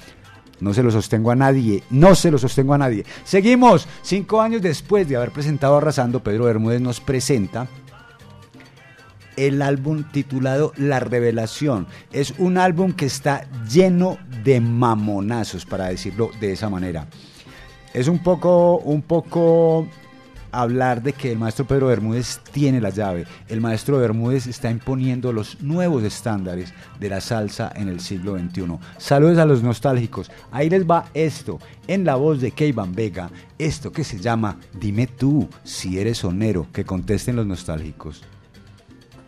[0.59, 3.05] No se lo sostengo a nadie, no se lo sostengo a nadie.
[3.23, 7.69] Seguimos, cinco años después de haber presentado Arrasando, Pedro Bermúdez nos presenta
[9.37, 11.87] el álbum titulado La Revelación.
[12.11, 17.07] Es un álbum que está lleno de mamonazos, para decirlo de esa manera.
[17.97, 19.89] Es un poco, un poco
[20.53, 23.25] hablar de que el maestro Pedro Bermúdez tiene la llave.
[23.49, 28.79] El maestro Bermúdez está imponiendo los nuevos estándares de la salsa en el siglo XXI.
[28.99, 30.31] Saludos a los nostálgicos.
[30.51, 35.07] Ahí les va esto, en la voz de Keivan Vega, esto que se llama Dime
[35.07, 38.23] tú si eres sonero, que contesten los nostálgicos.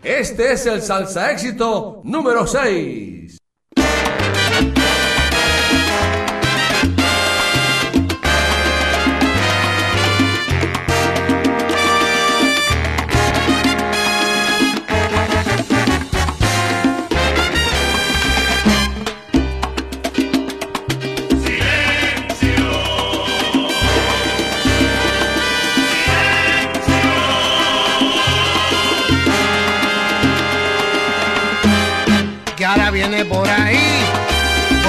[0.02, 3.38] Este es el salsa éxito número 6.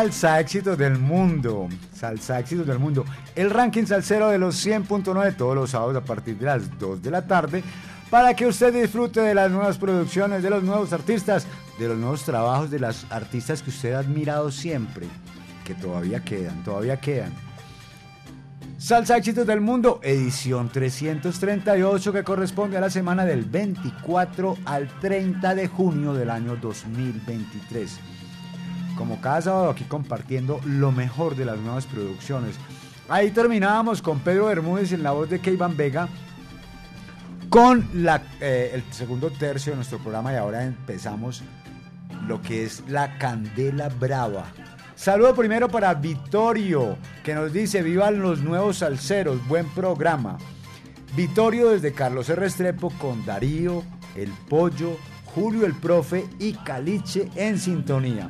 [0.00, 1.68] Salsa Éxitos del Mundo.
[1.92, 3.04] Salsa Éxitos del Mundo.
[3.36, 7.10] El ranking salsero de los 100.9 todos los sábados a partir de las 2 de
[7.10, 7.62] la tarde.
[8.08, 11.46] Para que usted disfrute de las nuevas producciones, de los nuevos artistas,
[11.78, 15.06] de los nuevos trabajos de las artistas que usted ha admirado siempre.
[15.66, 17.34] Que todavía quedan, todavía quedan.
[18.78, 25.54] Salsa Éxitos del Mundo, edición 338 que corresponde a la semana del 24 al 30
[25.54, 28.00] de junio del año 2023.
[29.00, 32.56] Como cada sábado aquí compartiendo lo mejor de las nuevas producciones.
[33.08, 36.06] Ahí terminábamos con Pedro Bermúdez en la voz de Keivan Vega
[37.48, 41.42] con la, eh, el segundo tercio de nuestro programa y ahora empezamos
[42.28, 44.44] lo que es la Candela Brava.
[44.96, 50.36] Saludo primero para Vittorio, que nos dice, vivan los nuevos salseros, buen programa.
[51.16, 52.38] Vittorio desde Carlos R.
[52.38, 53.82] Restrepo con Darío,
[54.14, 58.28] El Pollo, Julio el Profe y Caliche en sintonía.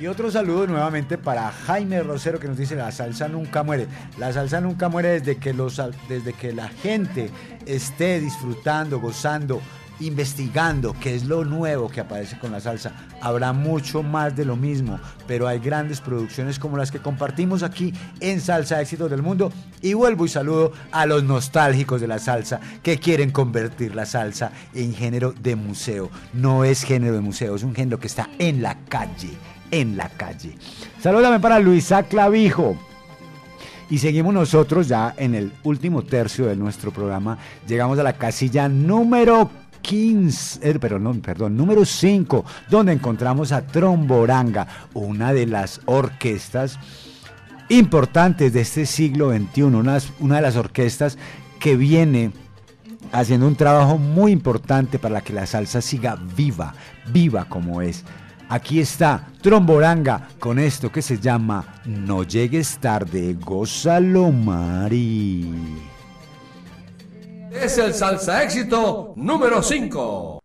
[0.00, 3.88] Y otro saludo nuevamente para Jaime Rosero que nos dice la salsa nunca muere.
[4.16, 7.30] La salsa nunca muere desde que, los, desde que la gente
[7.66, 9.60] esté disfrutando, gozando,
[9.98, 12.92] investigando qué es lo nuevo que aparece con la salsa.
[13.20, 17.92] Habrá mucho más de lo mismo, pero hay grandes producciones como las que compartimos aquí
[18.20, 19.52] en Salsa Éxitos del Mundo.
[19.82, 24.52] Y vuelvo y saludo a los nostálgicos de la salsa que quieren convertir la salsa
[24.74, 26.08] en género de museo.
[26.32, 29.36] No es género de museo, es un género que está en la calle,
[29.70, 30.56] en la calle.
[31.00, 32.76] Salúdame para Luisa Clavijo.
[33.90, 37.38] Y seguimos nosotros ya en el último tercio de nuestro programa.
[37.66, 39.50] Llegamos a la casilla número
[39.80, 46.78] 15, eh, pero no, perdón, número 5, donde encontramos a Tromboranga, una de las orquestas
[47.70, 51.16] importantes de este siglo XXI, una, una de las orquestas
[51.58, 52.32] que viene
[53.12, 56.74] haciendo un trabajo muy importante para que la salsa siga viva,
[57.10, 58.04] viva como es.
[58.48, 65.52] Aquí está Tromboranga con esto que se llama No llegues tarde, gózalo Mari.
[67.50, 70.37] Es el salsa éxito número 5.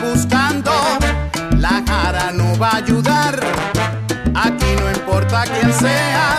[0.00, 0.72] Buscando,
[1.56, 3.40] la cara no va a ayudar.
[4.34, 6.37] Aquí no importa quién seas,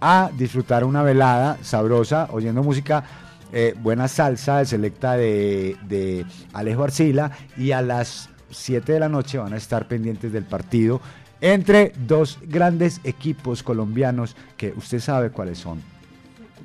[0.00, 7.72] a disfrutar una velada sabrosa, oyendo música, eh, buena salsa selecta de, Alejo Arcila y
[7.72, 11.00] a las 7 de la noche van a estar pendientes del partido
[11.40, 15.80] entre dos grandes equipos colombianos que usted sabe cuáles son.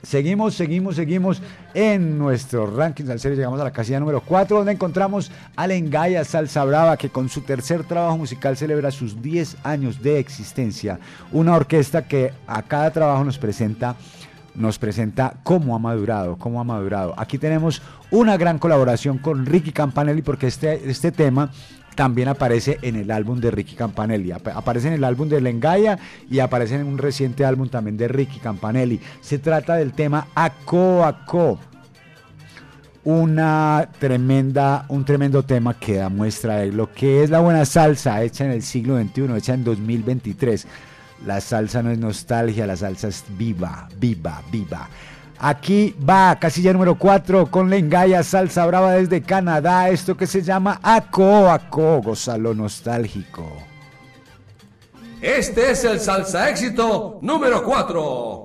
[0.02, 1.42] Seguimos, seguimos, seguimos
[1.74, 3.36] en nuestro ranking salsero.
[3.36, 7.40] Llegamos a la casilla número 4, donde encontramos a Lengaya Salsa Brava, que con su
[7.42, 11.00] tercer trabajo musical celebra sus 10 años de existencia.
[11.32, 13.96] Una orquesta que a cada trabajo nos presenta
[14.56, 17.14] nos presenta cómo ha madurado, cómo ha madurado.
[17.18, 17.82] Aquí tenemos
[18.12, 21.52] una gran colaboración con Ricky Campanelli porque este, este tema
[21.96, 24.32] también aparece en el álbum de Ricky Campanelli.
[24.32, 26.00] Ap- Aparece en el álbum de Lengaya
[26.30, 29.00] y aparece en un reciente álbum también de Ricky Campanelli.
[29.22, 31.60] Se trata del tema Aco Aco.
[33.06, 38.22] Una tremenda, un tremendo tema que da muestra de lo que es la buena salsa
[38.24, 40.66] hecha en el siglo XXI, hecha en 2023.
[41.26, 44.90] La salsa no es nostalgia, la salsa es viva, viva, viva.
[45.40, 49.90] Aquí va, casilla número 4 con Lengaya Salsa Brava desde Canadá.
[49.90, 53.46] Esto que se llama Aco Aco, gozalo nostálgico.
[55.22, 58.43] Este es el salsa éxito número 4.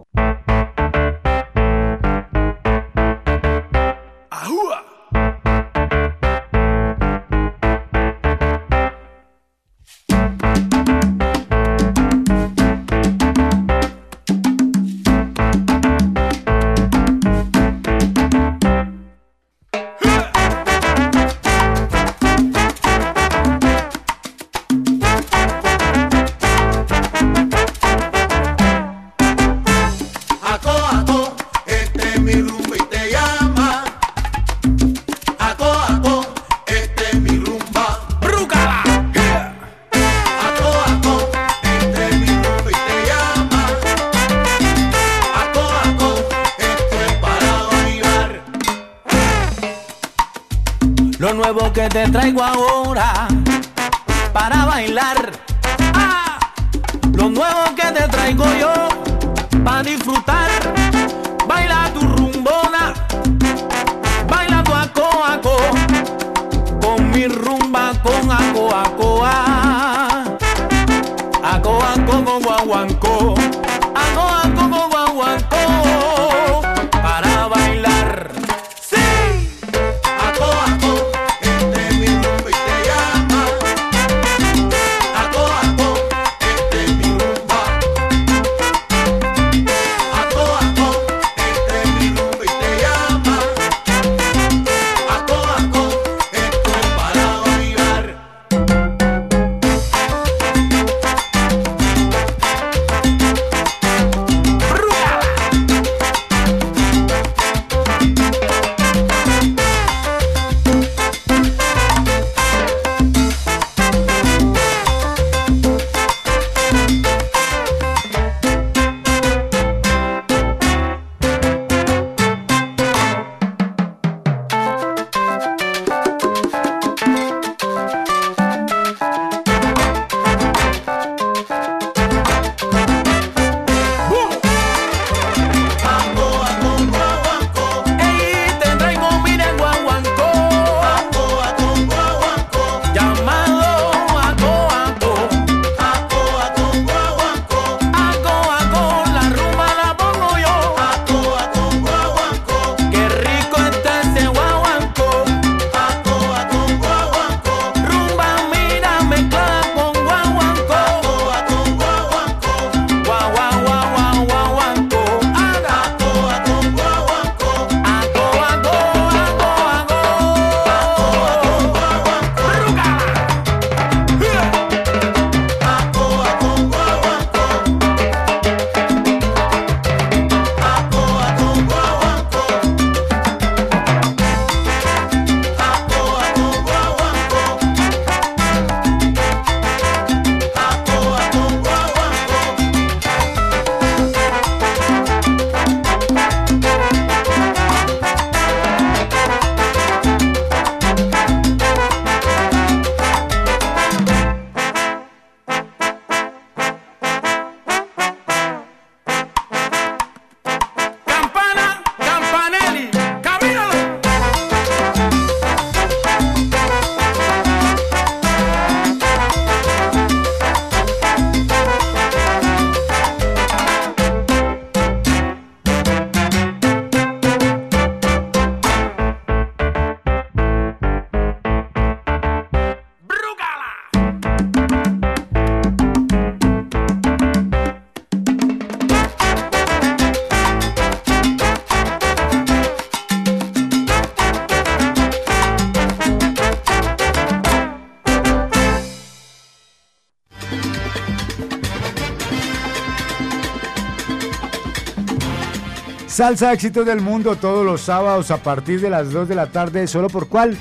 [256.19, 259.86] Salsa éxitos del mundo todos los sábados a partir de las 2 de la tarde.
[259.86, 260.57] ¿Solo por cuál?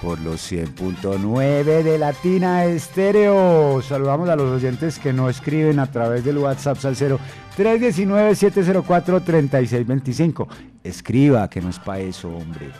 [0.00, 3.82] Por los 100.9 de Latina Estéreo.
[3.82, 7.18] Saludamos a los oyentes que no escriben a través del WhatsApp Salcero
[7.58, 10.46] 319-704-3625.
[10.84, 12.70] Escriba que no es para eso, hombre.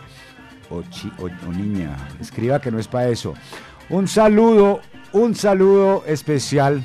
[0.70, 0.84] O-
[1.18, 1.96] o niña.
[2.20, 3.34] Escriba que no es para eso.
[3.90, 6.84] Un saludo, un saludo especial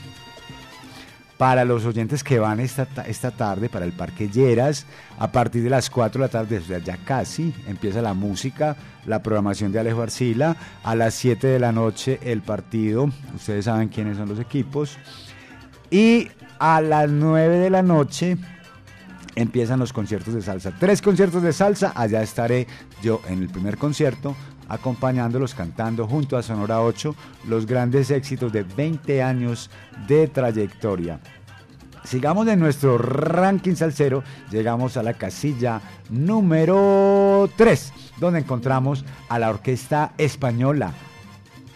[1.38, 4.85] para los oyentes que van esta, ta- esta tarde para el Parque Lleras,
[5.19, 8.76] a partir de las 4 de la tarde, o sea, ya casi empieza la música,
[9.05, 13.89] la programación de Alejo Arcila, a las 7 de la noche el partido, ustedes saben
[13.89, 14.97] quiénes son los equipos,
[15.91, 18.38] y a las 9 de la noche
[19.35, 20.72] empiezan los conciertos de salsa.
[20.80, 22.65] Tres conciertos de salsa, allá estaré
[23.03, 24.35] yo en el primer concierto
[24.69, 27.15] acompañándolos cantando junto a Sonora 8
[27.48, 29.69] los grandes éxitos de 20 años
[30.07, 31.19] de trayectoria.
[32.03, 39.49] Sigamos en nuestro ranking salsero, llegamos a la casilla número 3, donde encontramos a la
[39.49, 40.94] orquesta española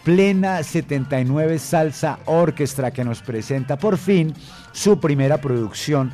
[0.04, 4.34] Plena 79 Salsa Orquestra que nos presenta por fin
[4.72, 6.10] su primera producción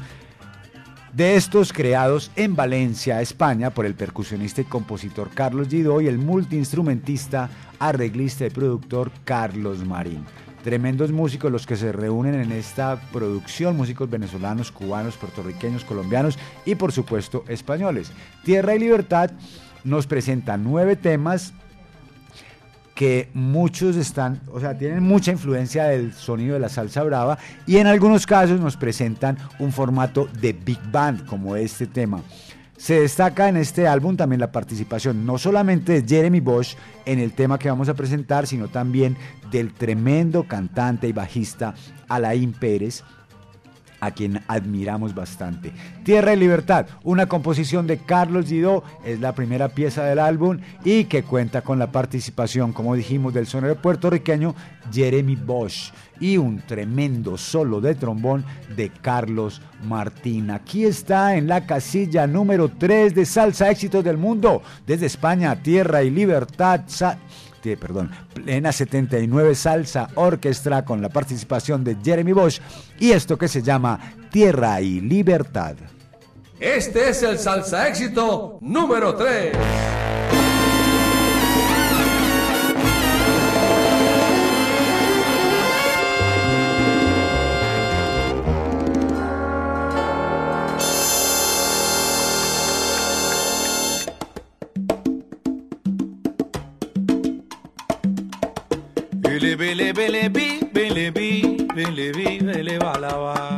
[1.19, 6.17] de estos creados en Valencia, España, por el percusionista y compositor Carlos Gidó y el
[6.17, 7.51] multiinstrumentista,
[7.81, 10.25] arreglista y productor Carlos Marín.
[10.63, 16.77] Tremendos músicos los que se reúnen en esta producción, músicos venezolanos, cubanos, puertorriqueños, colombianos y
[16.77, 18.13] por supuesto españoles.
[18.45, 19.33] Tierra y Libertad
[19.83, 21.53] nos presenta nueve temas
[22.99, 27.77] que muchos están, o sea, tienen mucha influencia del sonido de la salsa brava y
[27.77, 32.21] en algunos casos nos presentan un formato de big band como este tema.
[32.77, 36.75] Se destaca en este álbum también la participación no solamente de Jeremy Bosch
[37.07, 39.17] en el tema que vamos a presentar, sino también
[39.49, 41.77] del tremendo cantante y bajista
[42.09, 43.05] Alain Pérez,
[44.01, 45.73] a quien admiramos bastante.
[46.05, 51.05] Tierra y Libertad, una composición de Carlos Gidó, es la primera pieza del álbum y
[51.05, 54.55] que cuenta con la participación, como dijimos, del sonero puertorriqueño
[54.93, 58.45] Jeremy Bosch y un tremendo solo de trombón
[58.77, 60.51] de Carlos Martín.
[60.51, 66.03] Aquí está en la casilla número 3 de Salsa Éxitos del Mundo, desde España, Tierra
[66.03, 66.83] y Libertad.
[67.63, 72.61] Perdón, plena 79 salsa orquestra con la participación de Jeremy Bosch
[72.99, 73.99] y esto que se llama
[74.31, 75.77] Tierra y Libertad.
[76.61, 80.38] Este es el salsa éxito número 3.
[99.89, 102.39] Bele bele bi bele bi
[102.77, 103.58] bele.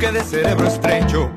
[0.00, 1.28] Aunque de cerebro estrecho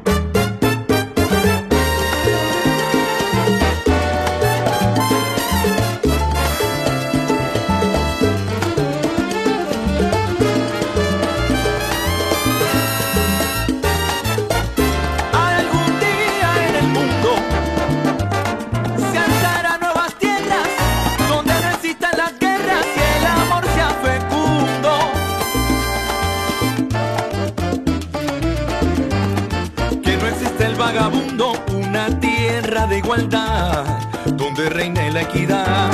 [33.12, 35.92] donde reine la equidad,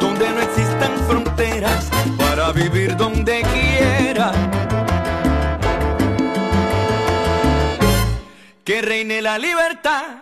[0.00, 4.32] donde no existan fronteras para vivir donde quiera.
[8.64, 10.13] que reine la libertad.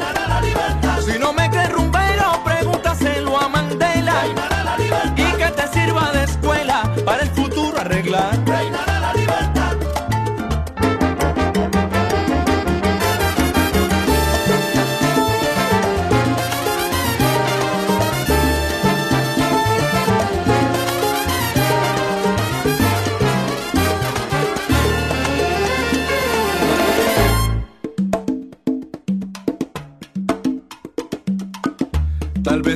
[0.00, 0.10] Trabajar.
[0.10, 0.39] Reinará la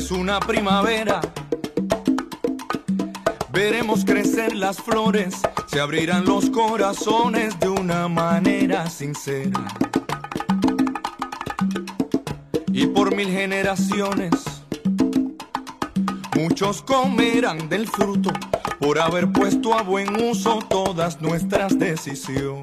[0.04, 1.22] Vez una primavera.
[3.50, 5.34] Veremos crecer las flores,
[5.66, 9.64] se abrirán los corazones de una manera sincera.
[12.70, 14.32] Y por mil generaciones,
[16.36, 18.30] muchos comerán del fruto
[18.80, 22.62] por haber puesto a buen uso todas nuestras decisiones.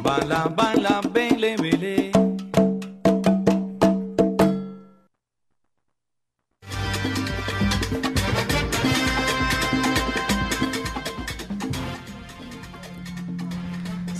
[0.00, 1.91] Bala, bala, bele, bele.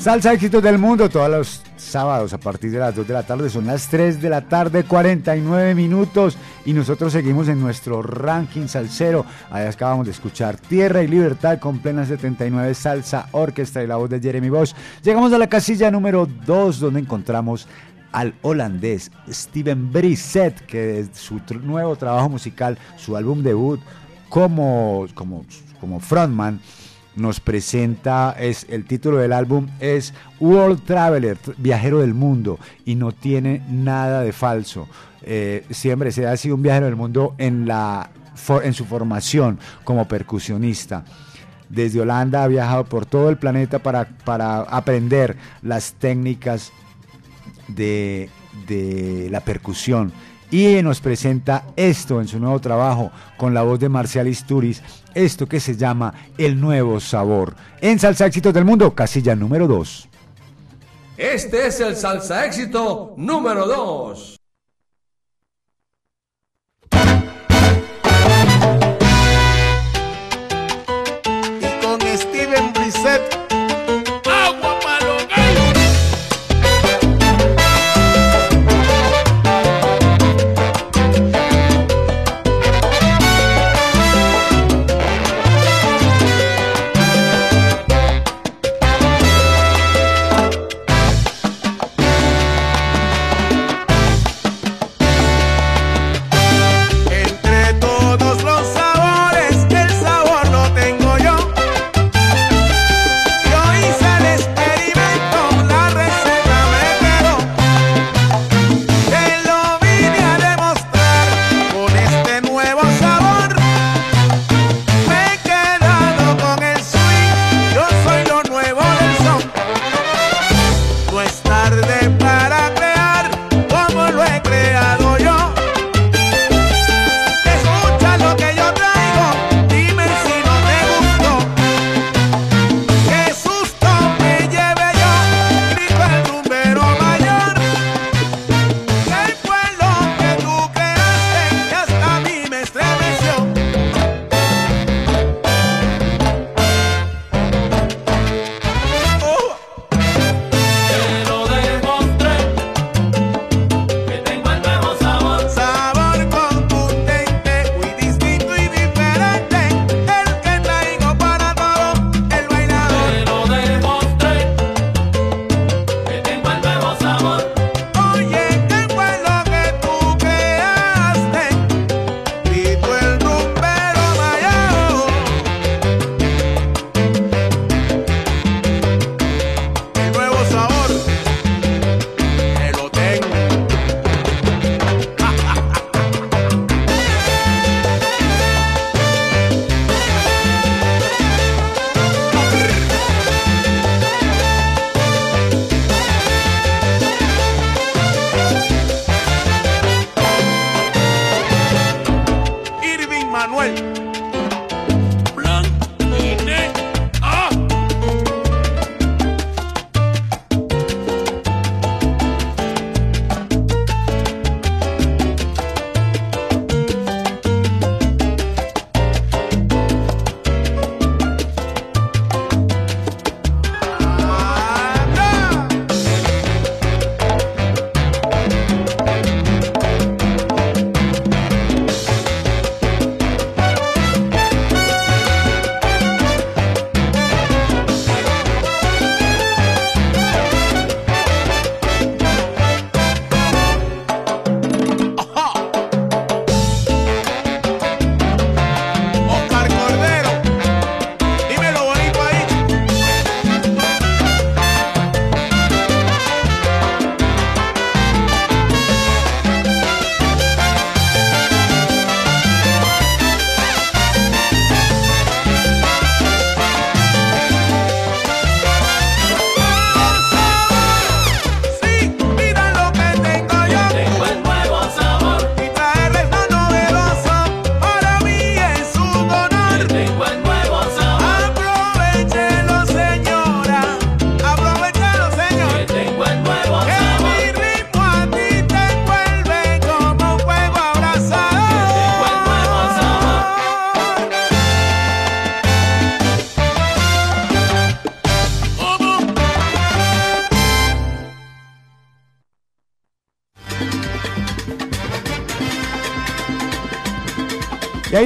[0.03, 3.49] Salsa éxitos del mundo todos los sábados a partir de las 2 de la tarde.
[3.49, 6.37] Son las 3 de la tarde, 49 minutos.
[6.65, 9.25] Y nosotros seguimos en nuestro ranking salsero.
[9.49, 14.11] Ahí acabamos de escuchar Tierra y Libertad con plena 79 Salsa Orquesta y la voz
[14.11, 14.75] de Jeremy Bosch.
[15.05, 17.69] Llegamos a la casilla número 2 donde encontramos
[18.11, 23.79] al holandés Steven Brissett, que es su nuevo trabajo musical, su álbum debut
[24.29, 25.45] como, como,
[25.79, 26.61] como frontman,
[27.17, 32.95] nos presenta, es el título del álbum es World Traveler, tr- viajero del mundo, y
[32.95, 34.89] no tiene nada de falso.
[35.23, 38.11] Eh, siempre se ha sido un viajero del mundo en, la,
[38.63, 41.05] en su formación como percusionista.
[41.69, 46.73] Desde Holanda ha viajado por todo el planeta para, para aprender las técnicas
[47.69, 48.29] de,
[48.67, 50.13] de la percusión.
[50.51, 54.83] Y nos presenta esto en su nuevo trabajo con la voz de Marcial Isturiz,
[55.15, 57.55] esto que se llama El Nuevo Sabor.
[57.81, 60.09] En Salsa Éxitos del Mundo, casilla número 2.
[61.17, 64.42] Este es el salsa éxito número 2.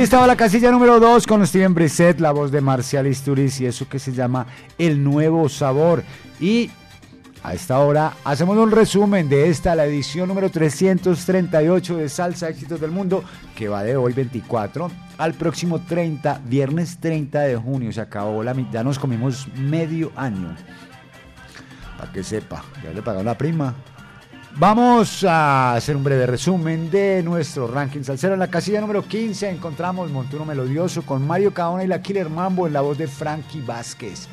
[0.07, 3.89] Estaba la casilla número 2 con Steven Brissett, la voz de Marcial Isturiz y eso
[3.89, 4.47] que se llama
[4.79, 6.05] El Nuevo Sabor.
[6.39, 6.71] Y
[7.43, 12.81] a esta hora hacemos un resumen de esta, la edición número 338 de Salsa Éxitos
[12.81, 13.25] del Mundo,
[13.57, 17.93] que va de hoy 24 al próximo 30, viernes 30 de junio.
[17.93, 20.55] Se acabó la mitad, nos comimos medio año.
[21.99, 23.75] Para que sepa, ya le pagaron la prima.
[24.59, 28.33] Vamos a hacer un breve resumen de nuestro ranking salsero.
[28.33, 32.67] En la casilla número 15 encontramos Montuno Melodioso con Mario Caona y la Killer Mambo
[32.67, 34.29] en la voz de Frankie Vázquez.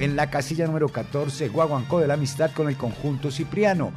[0.00, 3.92] En la casilla número 14, Guaguancó de la Amistad con el conjunto Cipriano.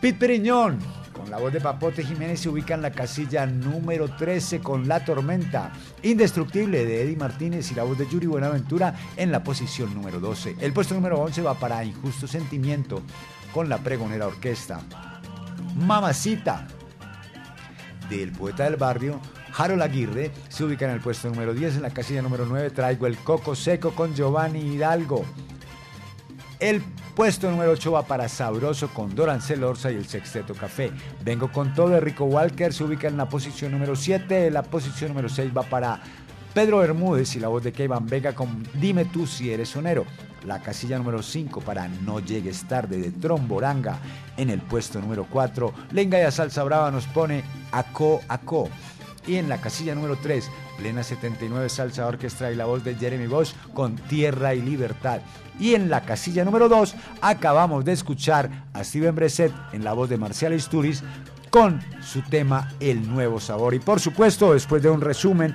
[0.00, 0.78] Pit Periñón
[1.12, 5.04] con la voz de Papote Jiménez se ubica en la casilla número 13 con La
[5.04, 5.72] Tormenta.
[6.04, 10.56] Indestructible de Eddie Martínez y la voz de Yuri Buenaventura en la posición número 12.
[10.60, 13.02] El puesto número 11 va para Injusto Sentimiento
[13.56, 14.82] con la Pregonera Orquesta.
[15.76, 16.66] Mamacita
[18.10, 19.18] del poeta del barrio,
[19.56, 21.76] Harold Aguirre, se ubica en el puesto número 10.
[21.76, 25.24] En la casilla número 9 traigo el Coco Seco con Giovanni Hidalgo.
[26.60, 26.82] El
[27.14, 30.92] puesto número 8 va para Sabroso con Dorancel Orza y el Sexteto Café.
[31.24, 34.50] Vengo con todo de Rico Walker, se ubica en la posición número 7.
[34.50, 36.02] La posición número 6 va para
[36.52, 40.04] Pedro Bermúdez y la voz de Kevin Vega con Dime tú si eres sonero.
[40.46, 43.98] La casilla número 5 para No llegues tarde de Tromboranga.
[44.36, 47.42] En el puesto número 4, Lenga y Salsa Brava nos pone
[47.72, 48.68] Aco Aco.
[49.26, 50.48] Y en la casilla número 3,
[50.78, 55.20] Plena 79 Salsa Orquestra y la voz de Jeremy Bosch con Tierra y Libertad.
[55.58, 60.08] Y en la casilla número 2 acabamos de escuchar a Steven Breset en la voz
[60.08, 61.02] de Marcial Isturiz
[61.50, 63.74] con su tema El Nuevo Sabor.
[63.74, 65.54] Y por supuesto, después de un resumen,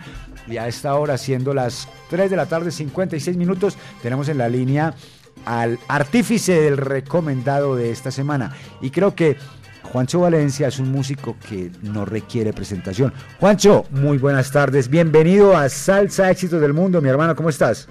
[0.51, 4.49] y a esta hora, siendo las 3 de la tarde, 56 minutos, tenemos en la
[4.49, 4.93] línea
[5.45, 8.55] al artífice del recomendado de esta semana.
[8.81, 9.37] Y creo que
[9.83, 13.13] Juancho Valencia es un músico que no requiere presentación.
[13.39, 14.89] Juancho, muy buenas tardes.
[14.89, 17.35] Bienvenido a Salsa Éxitos del Mundo, mi hermano.
[17.35, 17.87] ¿Cómo estás?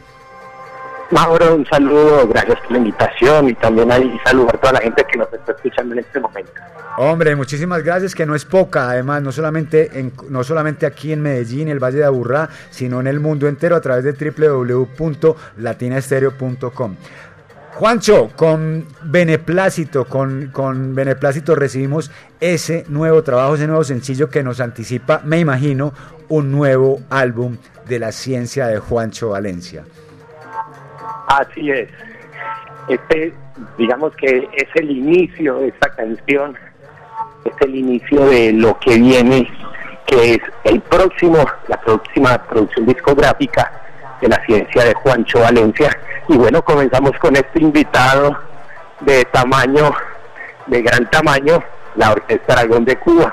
[1.10, 5.04] Mauro, un saludo, gracias por la invitación y también ahí saludar a toda la gente
[5.10, 6.52] que nos está escuchando en este momento.
[6.98, 11.22] Hombre, muchísimas gracias, que no es poca, además, no solamente, en, no solamente aquí en
[11.22, 16.96] Medellín el Valle de Aburrá, sino en el mundo entero a través de www.latinaestereo.com.
[17.74, 24.60] Juancho, con beneplácito, con, con beneplácito recibimos ese nuevo trabajo, ese nuevo sencillo que nos
[24.60, 25.94] anticipa, me imagino,
[26.28, 27.56] un nuevo álbum
[27.88, 29.84] de la ciencia de Juancho Valencia.
[31.30, 31.88] Así es.
[32.88, 33.32] Este,
[33.78, 36.56] digamos que es el inicio de esta canción,
[37.44, 39.48] es el inicio de lo que viene,
[40.06, 41.38] que es el próximo,
[41.68, 43.70] la próxima producción discográfica
[44.20, 45.96] de la ciencia de Juancho Valencia.
[46.28, 48.36] Y bueno, comenzamos con este invitado
[49.00, 49.94] de tamaño,
[50.66, 51.62] de gran tamaño,
[51.94, 53.32] la Orquesta Aragón de Cuba.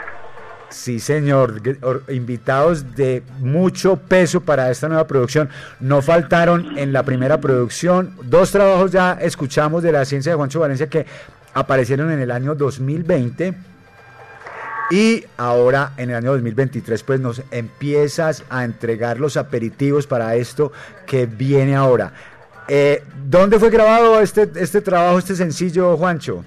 [0.70, 1.62] Sí, señor.
[2.10, 5.50] Invitados de mucho peso para esta nueva producción.
[5.80, 8.14] No faltaron en la primera producción.
[8.24, 11.06] Dos trabajos ya escuchamos de la ciencia de Juancho Valencia que
[11.54, 13.54] aparecieron en el año 2020.
[14.90, 20.72] Y ahora en el año 2023 pues nos empiezas a entregar los aperitivos para esto
[21.06, 22.14] que viene ahora.
[22.70, 26.44] Eh, ¿Dónde fue grabado este, este trabajo, este sencillo, Juancho?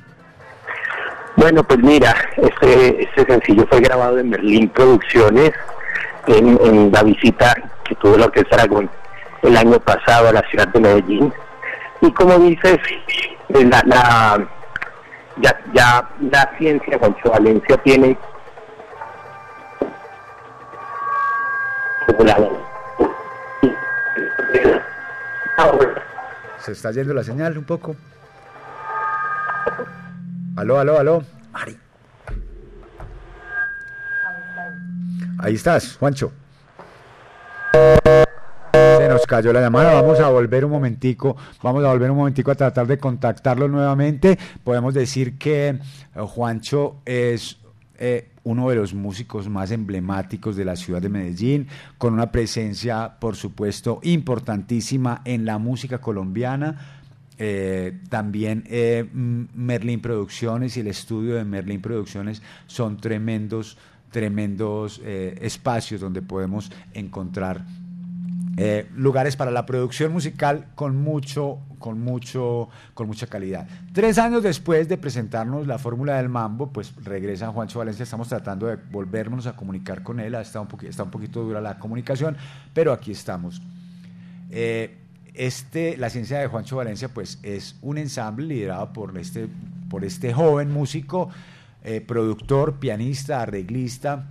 [1.41, 5.53] Bueno, pues mira, este, este sencillo fue grabado en Berlín Producciones,
[6.27, 8.91] en, la visita que tuvo la Orquesta Aragón
[9.41, 11.33] el año pasado a la ciudad de Medellín.
[12.03, 12.79] Y como dices,
[13.49, 14.49] eh, la, la,
[15.39, 18.19] ya, ya la ciencia Juancho Valencia tiene
[26.59, 27.97] Se está yendo la señal un poco.
[30.57, 31.25] Aló, aló, aló.
[31.53, 31.77] Mari.
[35.39, 36.33] Ahí estás, Juancho.
[38.73, 42.51] Se nos cayó la llamada, vamos a volver un momentico, vamos a volver un momentico
[42.51, 44.39] a tratar de contactarlo nuevamente.
[44.63, 45.79] Podemos decir que eh,
[46.17, 47.59] Juancho es
[47.99, 53.19] eh, uno de los músicos más emblemáticos de la ciudad de Medellín, con una presencia,
[53.21, 57.00] por supuesto, importantísima en la música colombiana.
[57.43, 63.79] Eh, también eh, Merlin Producciones y el estudio de Merlin Producciones son tremendos,
[64.11, 67.65] tremendos eh, espacios donde podemos encontrar
[68.59, 73.67] eh, lugares para la producción musical con mucho, con mucho, con mucha calidad.
[73.95, 78.03] Tres años después de presentarnos la fórmula del mambo, pues regresa Juancho Valencia.
[78.03, 80.35] Estamos tratando de volvernos a comunicar con él.
[80.35, 82.37] Está un, está un poquito dura la comunicación,
[82.75, 83.63] pero aquí estamos.
[85.41, 89.49] Este, la ciencia de Juancho Valencia, pues es un ensamble liderado por este,
[89.89, 91.31] por este joven músico,
[91.83, 94.27] eh, productor, pianista, arreglista,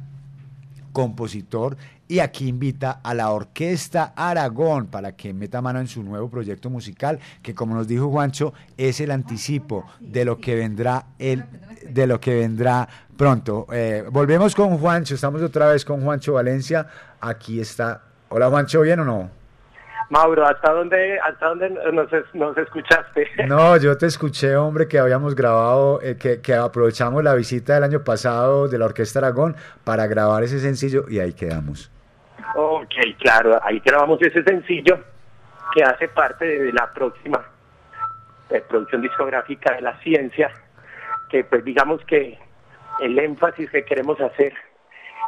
[0.94, 1.78] compositor
[2.08, 6.70] y aquí invita a la Orquesta Aragón para que meta mano en su nuevo proyecto
[6.70, 11.44] musical, que como nos dijo Juancho, es el anticipo de lo que vendrá el,
[11.90, 12.88] de lo que vendrá
[13.18, 13.66] pronto.
[13.72, 16.86] Eh, volvemos con Juancho, estamos otra vez con Juancho Valencia.
[17.20, 18.04] Aquí está.
[18.30, 19.39] Hola Juancho, ¿bien o no?
[20.10, 23.28] Mauro, ¿hasta dónde, hasta dónde nos, es- nos escuchaste?
[23.48, 27.84] No, yo te escuché, hombre, que habíamos grabado, eh, que, que aprovechamos la visita del
[27.84, 31.92] año pasado de la Orquesta Aragón para grabar ese sencillo y ahí quedamos.
[32.56, 34.98] Ok, claro, ahí grabamos ese sencillo
[35.76, 37.46] que hace parte de la próxima
[38.50, 40.50] eh, producción discográfica de la ciencia,
[41.30, 42.40] que pues digamos que
[43.02, 44.54] el énfasis que queremos hacer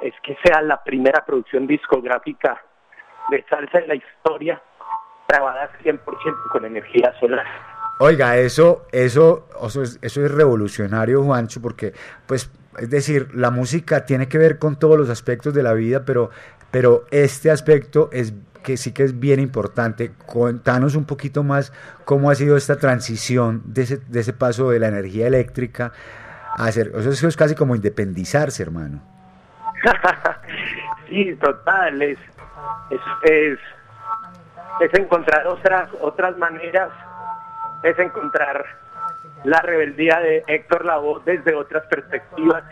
[0.01, 2.59] es que sea la primera producción discográfica
[3.29, 4.59] de salsa en la historia
[5.31, 5.99] grabada 100%
[6.51, 7.45] con energía solar.
[7.99, 11.93] Oiga, eso, eso, eso es, eso es revolucionario, Juancho, porque,
[12.25, 16.03] pues, es decir, la música tiene que ver con todos los aspectos de la vida,
[16.05, 16.31] pero,
[16.71, 18.33] pero este aspecto es
[18.63, 20.13] que sí que es bien importante.
[20.25, 21.73] Contanos un poquito más
[22.05, 25.91] cómo ha sido esta transición de ese, de ese paso de la energía eléctrica
[26.57, 29.01] a hacer, eso es, eso es casi como independizarse, hermano.
[31.09, 32.17] sí, total, es,
[32.89, 33.59] es, es,
[34.79, 36.89] es encontrar otras, otras maneras,
[37.83, 38.65] es encontrar
[39.43, 42.63] la rebeldía de Héctor Lavoe desde otras perspectivas.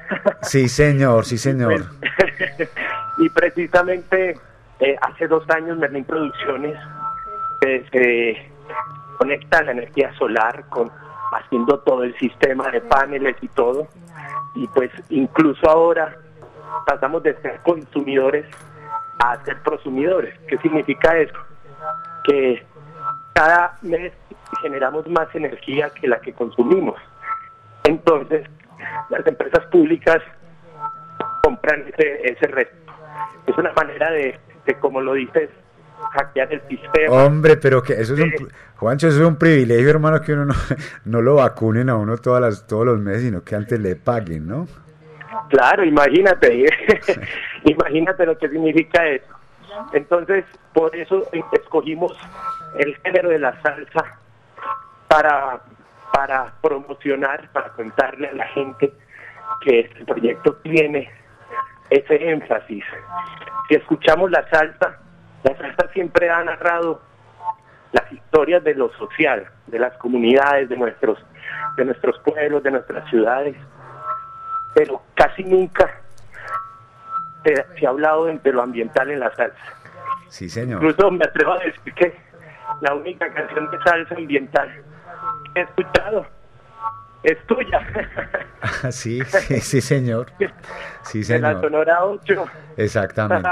[0.41, 1.85] Sí, señor, sí, señor.
[3.17, 4.39] y precisamente
[4.79, 6.77] eh, hace dos años Merlin Producciones
[7.61, 8.51] eh, se
[9.17, 10.91] conecta la energía solar con
[11.31, 13.87] haciendo todo el sistema de paneles y todo
[14.55, 16.15] y pues incluso ahora
[16.85, 18.45] pasamos de ser consumidores
[19.19, 20.37] a ser prosumidores.
[20.47, 21.37] ¿Qué significa eso?
[22.29, 22.63] Que
[23.33, 24.13] cada mes
[24.61, 26.95] generamos más energía que la que consumimos.
[27.85, 28.47] Entonces,
[29.09, 30.19] las empresas públicas
[31.43, 32.93] compran ese, ese resto.
[33.47, 35.49] Es una manera de, de, como lo dices,
[36.11, 37.11] hackear el sistema.
[37.25, 38.31] Hombre, pero que eso es un,
[38.75, 40.53] Juancho, eso es un privilegio, hermano, que uno no,
[41.05, 44.47] no lo vacunen a uno todas las, todos los meses, sino que antes le paguen,
[44.47, 44.67] ¿no?
[45.49, 46.65] Claro, imagínate,
[47.63, 49.38] imagínate lo que significa eso.
[49.93, 52.17] Entonces, por eso escogimos
[52.77, 54.19] el género de la salsa
[55.07, 55.61] para,
[56.13, 58.91] para promocionar, para contarle a la gente
[59.61, 61.11] que este proyecto tiene
[61.89, 62.83] ese énfasis.
[63.67, 64.99] Si escuchamos la salsa,
[65.43, 67.01] la salsa siempre ha narrado
[67.91, 71.17] las historias de lo social, de las comunidades, de nuestros,
[71.75, 73.55] de nuestros pueblos, de nuestras ciudades,
[74.75, 75.98] pero casi nunca
[77.43, 79.57] se, se ha hablado de, lo ambiental en la salsa.
[80.29, 80.83] Sí, señor.
[80.83, 82.15] Incluso me atrevo a decir que
[82.81, 84.69] la única canción de salsa ambiental
[85.53, 86.25] que he escuchado
[87.23, 87.81] es tuya.
[88.91, 90.27] sí, sí, sí, señor.
[91.03, 91.63] Sí, De la señor.
[91.63, 92.45] Sonora 8.
[92.77, 93.49] Exactamente.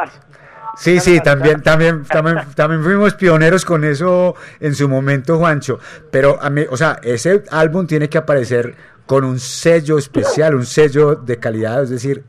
[0.76, 5.80] Sí, sí, también, también, también, también fuimos pioneros con eso en su momento, Juancho.
[6.12, 8.76] Pero a mí, o sea, ese álbum tiene que aparecer
[9.08, 12.24] con un sello especial, un sello de calidad, es decir,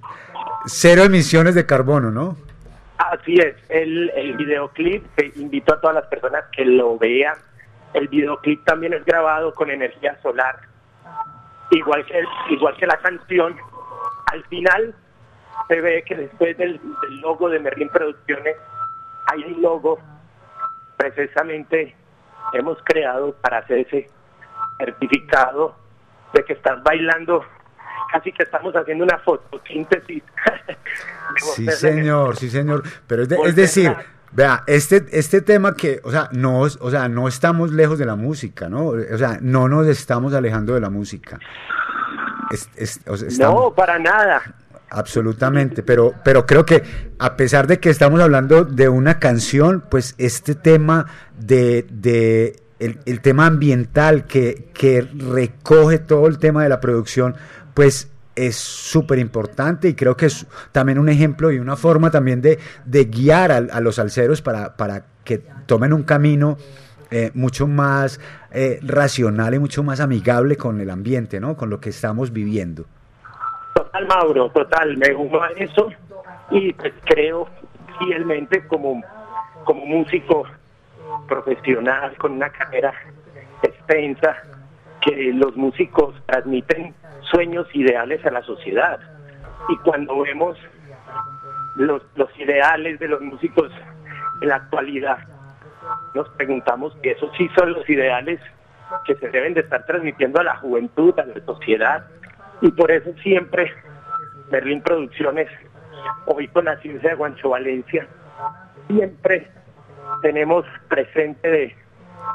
[0.66, 2.36] cero emisiones de carbono, ¿no?
[2.98, 5.04] Así es, el, el videoclip,
[5.36, 7.36] invito a todas las personas que lo vean.
[7.94, 10.58] El videoclip también es grabado con energía solar,
[11.70, 13.56] igual que, igual que la canción.
[14.32, 14.94] Al final
[15.68, 18.56] se ve que después del, del logo de Merlin Producciones
[19.26, 19.98] hay un logo
[20.96, 21.94] precisamente
[22.52, 24.10] hemos creado para hacer ese
[24.78, 25.76] certificado
[26.32, 27.44] de que estás bailando,
[28.12, 30.22] casi que estamos haciendo una fotosíntesis.
[31.54, 32.82] Sí, señor, sí, señor.
[33.06, 33.94] Pero es, de- es decir,
[34.32, 38.16] vea, este, este tema que, o sea, no, o sea, no estamos lejos de la
[38.16, 38.86] música, ¿no?
[38.86, 41.38] O sea, no nos estamos alejando de la música.
[42.50, 44.42] Es- es- o sea, estamos- No, para nada.
[44.90, 46.82] Absolutamente, pero, pero creo que
[47.18, 51.06] a pesar de que estamos hablando de una canción, pues este tema
[51.38, 57.36] de, de el, el tema ambiental que, que recoge todo el tema de la producción,
[57.78, 62.42] pues es súper importante y creo que es también un ejemplo y una forma también
[62.42, 66.56] de, de guiar a, a los alceros para, para que tomen un camino
[67.12, 68.18] eh, mucho más
[68.50, 71.56] eh, racional y mucho más amigable con el ambiente, ¿no?
[71.56, 72.84] Con lo que estamos viviendo.
[73.76, 75.90] Total, Mauro, total, me uno a eso
[76.50, 77.46] y pues creo
[78.00, 79.00] fielmente como,
[79.62, 80.42] como músico
[81.28, 82.92] profesional con una carrera
[83.62, 84.34] extensa
[85.00, 86.92] que los músicos transmiten
[87.30, 88.98] sueños ideales a la sociedad.
[89.68, 90.58] Y cuando vemos
[91.76, 92.02] los,
[92.38, 93.70] ideales de los músicos
[94.40, 95.18] en la actualidad
[96.14, 98.40] nos preguntamos si esos sí son los ideales
[99.06, 102.06] que se deben de estar transmitiendo a la juventud, a la sociedad.
[102.60, 103.72] Y por eso siempre
[104.50, 105.48] Berlín Producciones
[106.26, 108.06] hoy con la ciencia de Guancho Valencia,
[108.88, 109.48] siempre
[110.22, 111.76] tenemos presente de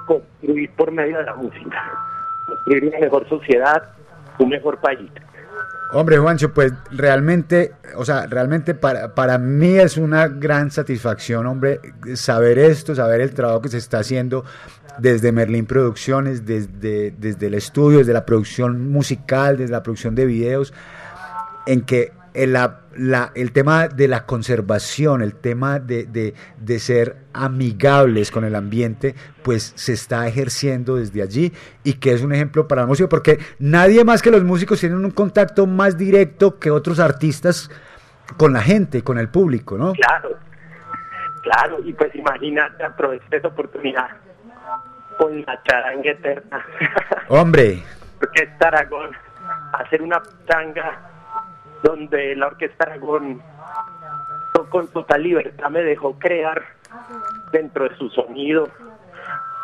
[0.05, 1.91] construir por medio de la música,
[2.47, 3.93] construir una mejor sociedad,
[4.39, 5.11] un mejor país.
[5.91, 11.79] Hombre, Juancho, pues realmente, o sea, realmente para, para mí es una gran satisfacción, hombre,
[12.15, 14.43] saber esto, saber el trabajo que se está haciendo
[14.97, 20.25] desde Merlín Producciones, desde, desde el estudio, desde la producción musical, desde la producción de
[20.25, 20.73] videos,
[21.67, 26.79] en que el, la- la- el tema de la conservación, el tema de, de- de
[26.79, 31.53] ser amigables con el ambiente, pues se está ejerciendo desde allí
[31.83, 35.03] y que es un ejemplo para la música, porque nadie más que los músicos tienen
[35.03, 37.69] un contacto más directo que otros artistas
[38.37, 39.93] con la gente, con el público, ¿no?
[39.93, 40.37] Claro,
[41.43, 44.07] claro, y pues imagínate, aproveché esta oportunidad
[45.17, 46.65] con la charanga eterna.
[47.27, 47.83] Hombre,
[48.21, 49.11] Orquesta Aragón,
[49.73, 51.09] hacer una tanga
[51.83, 53.41] donde la Orquesta Aragón
[54.69, 56.63] con total libertad me dejó crear
[57.51, 58.67] dentro de su sonido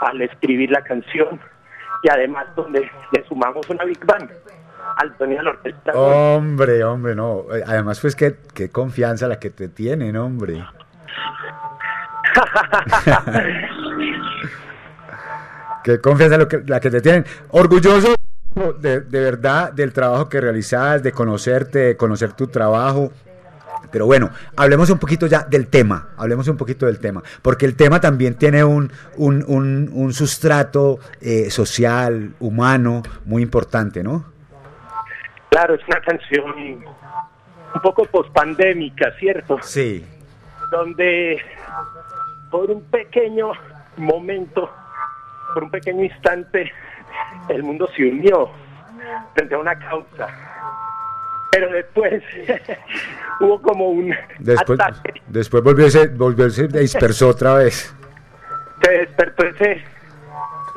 [0.01, 1.39] al escribir la canción
[2.03, 4.29] y además donde le sumamos una Big Band
[4.97, 7.45] al sonido de la Orquesta hombre, hombre, no.
[7.55, 10.63] Eh, Además, pues qué, qué confianza la que te tienen, hombre.
[15.83, 17.25] Qué confianza lo que- la que te tienen.
[17.49, 18.13] Orgulloso
[18.79, 23.11] de, de verdad del trabajo que realizas, de conocerte, de conocer tu trabajo.
[23.91, 27.75] Pero bueno, hablemos un poquito ya del tema, hablemos un poquito del tema, porque el
[27.75, 34.25] tema también tiene un, un, un- un sustrato eh, social, humano, muy importante, ¿no?
[35.49, 36.51] Claro, es una canción
[37.73, 39.57] un poco pospandémica, ¿cierto?
[39.63, 40.05] Sí.
[40.71, 41.39] donde
[42.51, 43.51] por un pequeño
[43.97, 44.69] momento,
[45.53, 46.71] por un pequeño instante,
[47.49, 48.49] el mundo se unió
[49.33, 50.27] frente a una causa.
[51.51, 52.23] Pero después
[53.39, 57.93] hubo como un Después, ataque, después volvió, ese, volvió, se dispersó otra vez.
[58.83, 59.83] se despertó ese,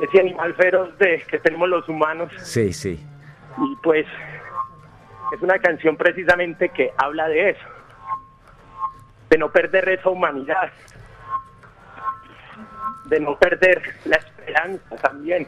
[0.01, 3.05] ese animal feroz de que tenemos los humanos Sí, sí.
[3.57, 4.05] y pues
[5.35, 7.65] es una canción precisamente que habla de eso,
[9.29, 10.71] de no perder esa humanidad,
[13.05, 15.47] de no perder la esperanza también.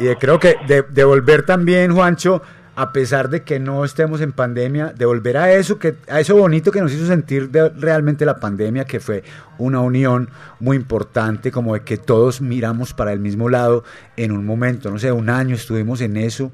[0.00, 2.42] Y creo que de, de también, Juancho,
[2.76, 6.36] a pesar de que no estemos en pandemia, de volver a eso, que, a eso
[6.36, 9.22] bonito que nos hizo sentir realmente la pandemia, que fue
[9.58, 13.84] una unión muy importante, como de que todos miramos para el mismo lado
[14.16, 16.50] en un momento, no sé, un año estuvimos en eso,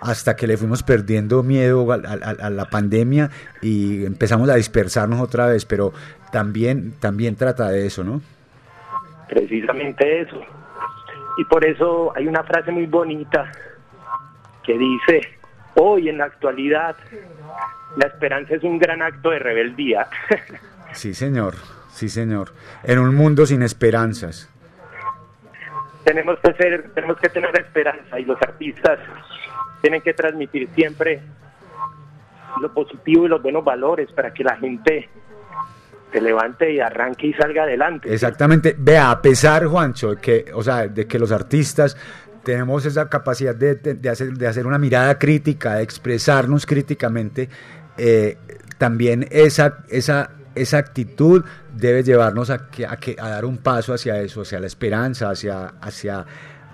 [0.00, 3.30] hasta que le fuimos perdiendo miedo a- a la pandemia
[3.62, 5.92] y empezamos a dispersarnos otra vez, pero
[6.30, 8.20] también, también trata de eso, ¿no?
[9.28, 10.40] Precisamente eso.
[11.36, 13.50] Y por eso hay una frase muy bonita
[14.62, 15.38] que dice,
[15.74, 16.96] hoy en la actualidad,
[17.96, 20.06] la esperanza es un gran acto de rebeldía.
[20.94, 21.54] Sí, señor,
[21.90, 22.52] sí, señor.
[22.84, 24.48] En un mundo sin esperanzas.
[26.04, 29.00] tenemos que ser, tenemos que tener esperanza y los artistas
[29.80, 31.20] tienen que transmitir siempre
[32.60, 35.08] lo positivo y los buenos valores para que la gente
[36.14, 38.12] se levante y arranque y salga adelante.
[38.14, 38.76] Exactamente.
[38.78, 41.96] Vea, a pesar, Juancho, de que, o sea, de que los artistas
[42.44, 47.48] tenemos esa capacidad de, de- de hacer, de hacer una mirada crítica, de expresarnos críticamente,
[47.96, 48.38] eh,
[48.78, 53.92] también esa, esa, esa actitud debe llevarnos a, que, a, que- a dar un paso
[53.92, 56.24] hacia eso, hacia la esperanza, hacia, hacia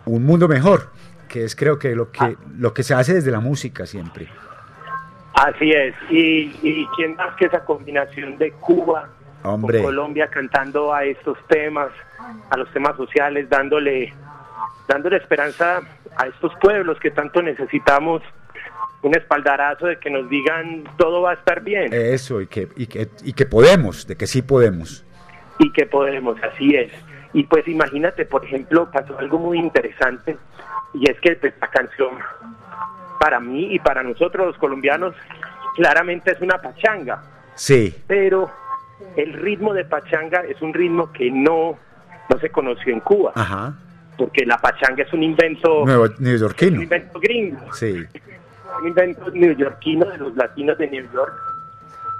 [0.05, 0.91] un mundo mejor,
[1.29, 4.29] que es creo que lo que, lo que se hace desde la música siempre.
[5.33, 5.95] Así es.
[6.11, 9.09] Y, y quién más que esa combinación de Cuba
[9.43, 9.79] Hombre.
[9.79, 11.91] con Colombia cantando a estos temas,
[12.51, 14.12] a los temas sociales, dándole,
[14.89, 15.81] dándole esperanza
[16.17, 18.23] a estos pueblos que tanto necesitamos
[19.03, 22.87] un espaldarazo de que nos digan todo va a estar bien Eso, y que, y
[22.87, 25.05] que, y que podemos, de que sí podemos.
[25.59, 26.93] y que podemos, así es.
[27.33, 30.37] Y pues imagínate, por ejemplo, pasó algo muy interesante
[30.93, 32.11] y es que pues, la canción
[33.21, 35.15] para mí y para nosotros los colombianos
[35.77, 37.23] claramente es una pachanga,
[37.55, 38.51] Sí, pero
[39.17, 41.79] el ritmo de pachanga es un ritmo que no,
[42.29, 43.75] no se conoció en Cuba, ajá.
[44.17, 46.83] porque la pachanga es un invento, Nuevo, un neoyorquino.
[46.83, 48.05] invento gringo, Sí.
[48.81, 51.33] un invento neoyorquino de los latinos de New York.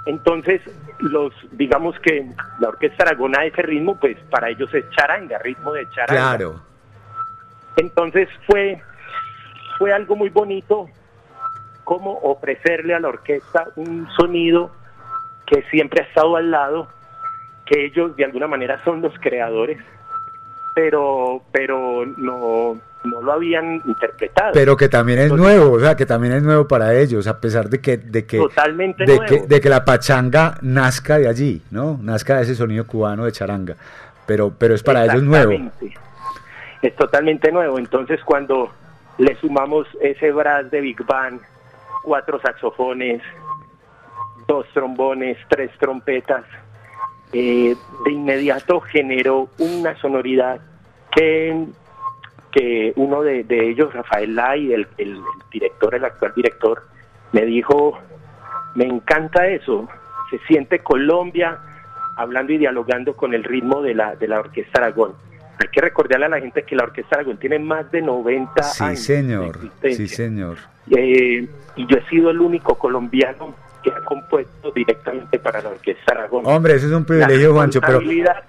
[0.07, 0.61] Entonces,
[0.99, 2.25] los digamos que
[2.59, 6.37] la orquesta aragona ese ritmo, pues para ellos es charanga, ritmo de charanga.
[6.37, 6.61] Claro.
[7.77, 8.81] Entonces fue
[9.77, 10.87] fue algo muy bonito
[11.83, 14.71] como ofrecerle a la orquesta un sonido
[15.51, 16.87] que siempre ha estado al lado,
[17.65, 19.77] que ellos de alguna manera son los creadores,
[20.73, 24.51] pero pero no no lo habían interpretado.
[24.53, 27.41] Pero que también es Entonces, nuevo, o sea, que también es nuevo para ellos, a
[27.41, 29.25] pesar de que, de que, Totalmente de nuevo.
[29.25, 31.99] que, de que la pachanga nazca de allí, ¿no?
[32.01, 33.75] Nazca de ese sonido cubano de charanga.
[34.27, 35.51] Pero, pero es para ellos nuevo.
[36.81, 37.77] Es totalmente nuevo.
[37.79, 38.71] Entonces, cuando
[39.17, 41.39] le sumamos ese brass de Big Bang,
[42.03, 43.21] cuatro saxofones,
[44.51, 46.43] dos trombones, tres trompetas,
[47.31, 47.73] eh,
[48.03, 50.59] de inmediato generó una sonoridad
[51.15, 51.65] que,
[52.51, 55.21] que uno de, de ellos, Rafael Lai, el, el- el
[55.51, 56.83] director, el actual director,
[57.31, 57.97] me dijo,
[58.75, 59.87] me encanta eso,
[60.29, 61.57] se siente Colombia
[62.17, 65.13] hablando y dialogando con el ritmo de la, de la Orquesta Aragón.
[65.59, 68.83] Hay que recordarle a la gente que la Orquesta Aragón tiene más de 90 Sí,
[68.83, 68.99] años.
[68.99, 70.57] señor, de sí, señor.
[70.89, 71.47] Eh,
[71.77, 76.43] y yo he sido el único colombiano que ha compuesto directamente para la Orquesta Aragón.
[76.45, 78.43] Hombre, eso es un privilegio, Juancho, pero responsabilidad-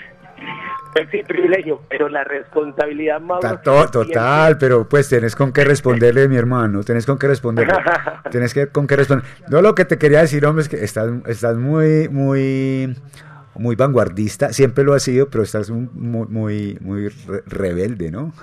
[0.93, 5.65] pues sí, privilegio, pero la responsabilidad más Ta- to- total, pero pues tenés con qué
[5.65, 7.73] responderle, mi hermano, tenés con qué responderle,
[8.31, 9.25] tenés que, con qué responder.
[9.49, 12.95] No, lo que te quería decir, hombre, es que estás, estás muy, muy,
[13.55, 15.89] muy vanguardista, siempre lo has sido, pero estás muy,
[16.29, 18.35] muy, muy re- rebelde, ¿no?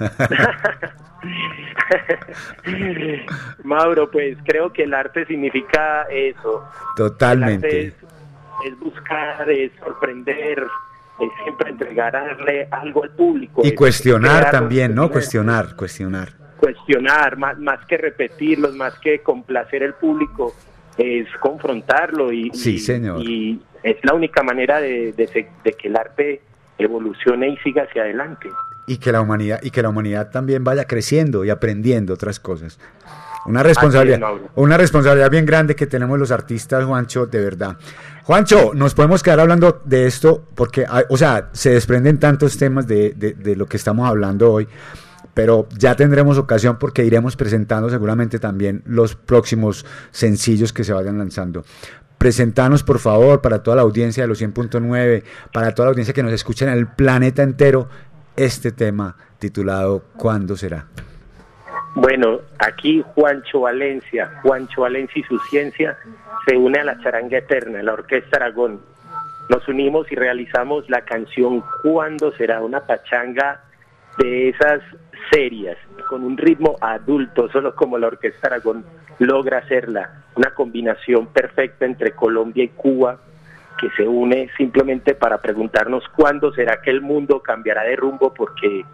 [3.64, 6.64] Mauro, pues creo que el arte significa eso.
[6.96, 7.88] Totalmente.
[7.88, 7.94] Es,
[8.66, 10.64] es buscar, es sorprender,
[11.20, 13.62] es siempre entregarle algo al público.
[13.64, 15.10] Y es cuestionar también, ¿no?
[15.10, 16.30] Cuestionar, cuestionar.
[16.58, 20.54] cuestionar, más, más que repetirlos, más que complacer al público,
[20.98, 23.20] es confrontarlo y, Sí, señor.
[23.22, 26.42] y es la única manera de, de que el arte
[26.78, 28.48] evolucione y siga hacia adelante.
[28.90, 32.78] Y que la humanidad y que la humanidad también vaya creciendo y aprendiendo otras cosas.
[33.46, 34.18] Una responsabilidad,
[34.56, 37.76] una responsabilidad bien grande que tenemos los artistas, Juancho, de verdad.
[38.24, 42.86] Juancho, nos podemos quedar hablando de esto porque, hay- o sea, se desprenden tantos temas
[42.86, 44.68] de, de- de lo que estamos hablando hoy,
[45.34, 51.16] pero ya tendremos ocasión porque iremos presentando seguramente también los próximos sencillos que se vayan
[51.16, 51.64] lanzando.
[52.18, 55.22] Presentanos, por favor, para toda la audiencia de los 100.9,
[55.54, 57.88] para toda la audiencia que nos escucha en el planeta entero,
[58.44, 60.86] este tema titulado ¿Cuándo será?
[61.94, 65.98] Bueno, aquí Juancho Valencia, Juancho Valencia y su ciencia
[66.46, 68.80] se une a la charanga eterna, la Orquesta Aragón.
[69.50, 72.62] Nos unimos y realizamos la canción ¿Cuándo será?
[72.62, 73.62] Una pachanga
[74.16, 74.80] de esas
[75.30, 75.76] serias,
[76.08, 78.86] con un ritmo adulto, solo como la Orquesta Aragón
[79.18, 80.24] logra hacerla.
[80.34, 83.20] Una combinación perfecta entre Colombia y Cuba
[83.80, 88.84] que se une simplemente para preguntarnos cuándo será que el mundo cambiará de rumbo porque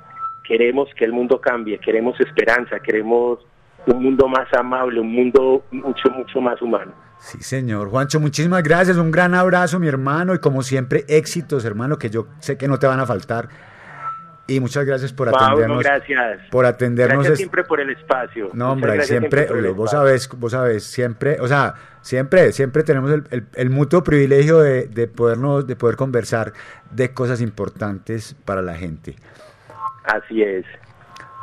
[0.45, 3.41] queremos que el mundo cambie, queremos esperanza, queremos
[3.87, 6.93] un mundo más amable, un mundo mucho, mucho más humano.
[7.19, 7.89] Sí, señor.
[7.89, 8.97] Juancho, muchísimas gracias.
[8.97, 10.35] Un gran abrazo, mi hermano.
[10.35, 13.49] Y como siempre, éxitos, hermano, que yo sé que no te van a faltar.
[14.49, 15.83] Y muchas gracias por atendernos.
[15.83, 16.41] gracias.
[16.51, 17.19] Por atendernos.
[17.19, 18.51] Gracias siempre por el espacio.
[18.53, 23.25] No, hombre, gracias siempre, vos sabes, vos sabes, siempre, o sea, siempre, siempre tenemos el,
[23.31, 26.53] el- el mutuo privilegio de, de podernos, de poder conversar
[26.93, 29.17] de cosas importantes para la gente.
[30.05, 30.65] Así es.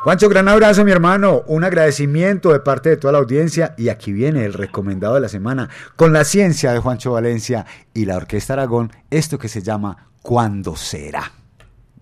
[0.03, 1.43] Juancho, gran abrazo, mi hermano.
[1.47, 3.73] Un agradecimiento de parte de toda la audiencia.
[3.77, 8.05] Y aquí viene el recomendado de la semana con la ciencia de Juancho Valencia y
[8.05, 8.91] la Orquesta Aragón.
[9.09, 11.31] Esto que se llama ¿Cuándo será?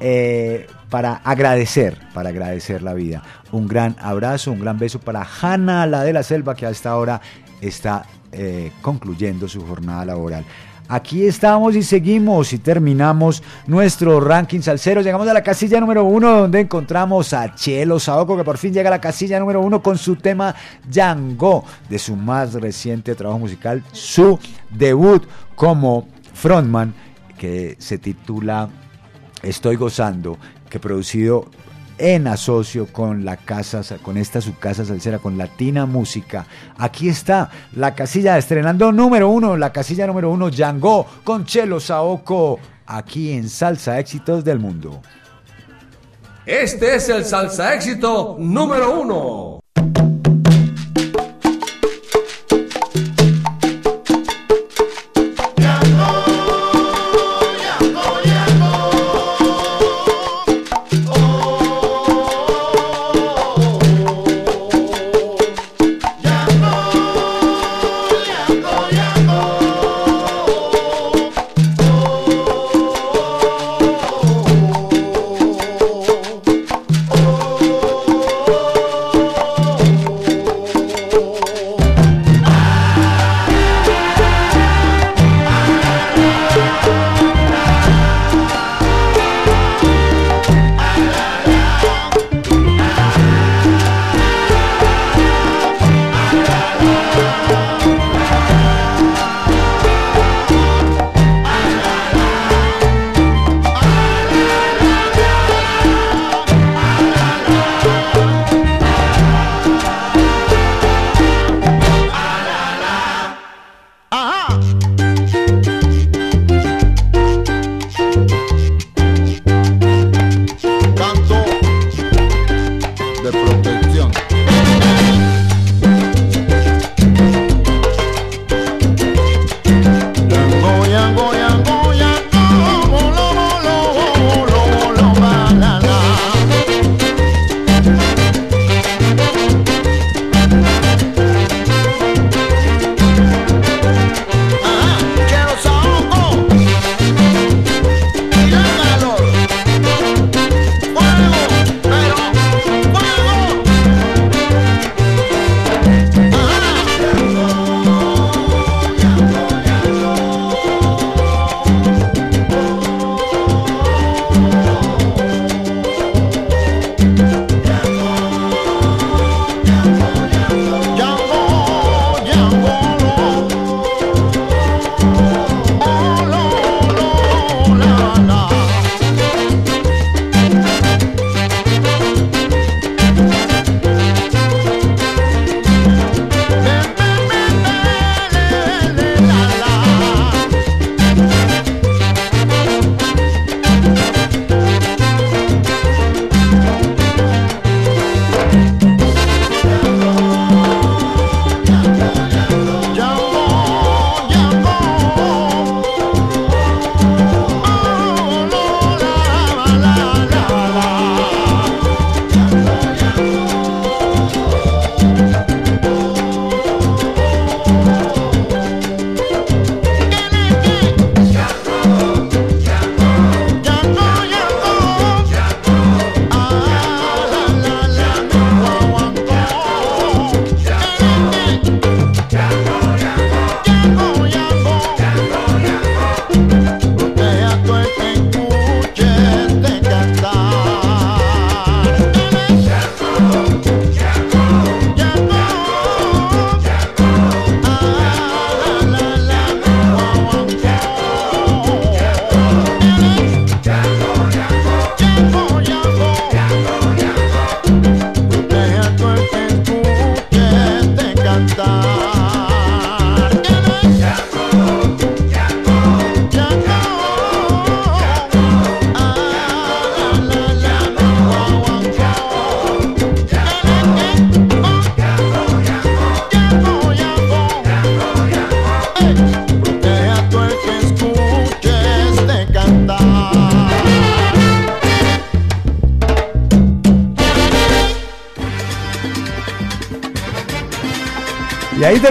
[0.00, 3.22] eh, para agradecer, para agradecer la vida.
[3.52, 6.96] Un gran abrazo, un gran beso para Hanna, la de la selva, que a esta
[6.96, 7.20] hora
[7.60, 10.44] está eh, concluyendo su jornada laboral.
[10.92, 15.02] Aquí estamos y seguimos y terminamos nuestro ranking salsero.
[15.02, 18.88] Llegamos a la casilla número uno donde encontramos a Chelo Saoco que por fin llega
[18.88, 20.52] a la casilla número uno con su tema
[20.88, 24.36] Django de su más reciente trabajo musical, su
[24.68, 25.22] debut
[25.54, 26.92] como frontman
[27.38, 28.68] que se titula
[29.44, 30.38] Estoy gozando,
[30.68, 31.46] que producido
[32.00, 36.46] en asocio con la casa, con esta su casa salsera, con Latina Música.
[36.78, 42.58] Aquí está la casilla estrenando número uno, la casilla número uno, Django con Chelo Saoco,
[42.86, 45.02] aquí en Salsa Éxitos del Mundo.
[46.46, 49.60] Este es el salsa éxito número uno.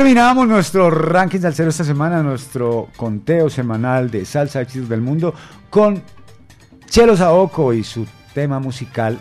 [0.10, 5.36] Terminamos nuestro ranking salsero esta semana, nuestro conteo semanal de salsa éxitos del mundo
[5.70, 6.02] con
[6.88, 9.20] Chelo Saoco y su tema musical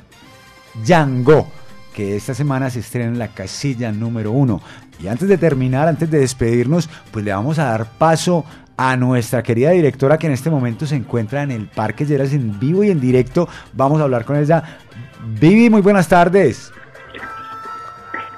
[0.82, 1.46] Django,
[1.92, 4.62] que esta semana se estrena en la casilla número uno.
[4.98, 8.46] Y antes de terminar, antes de despedirnos, pues le vamos a dar paso
[8.78, 12.58] a nuestra querida directora que en este momento se encuentra en el Parque Lleras en
[12.58, 13.46] vivo y en directo.
[13.74, 14.64] Vamos a hablar con ella.
[15.38, 16.72] Vivi, muy buenas tardes.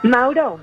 [0.03, 0.59] Mauro,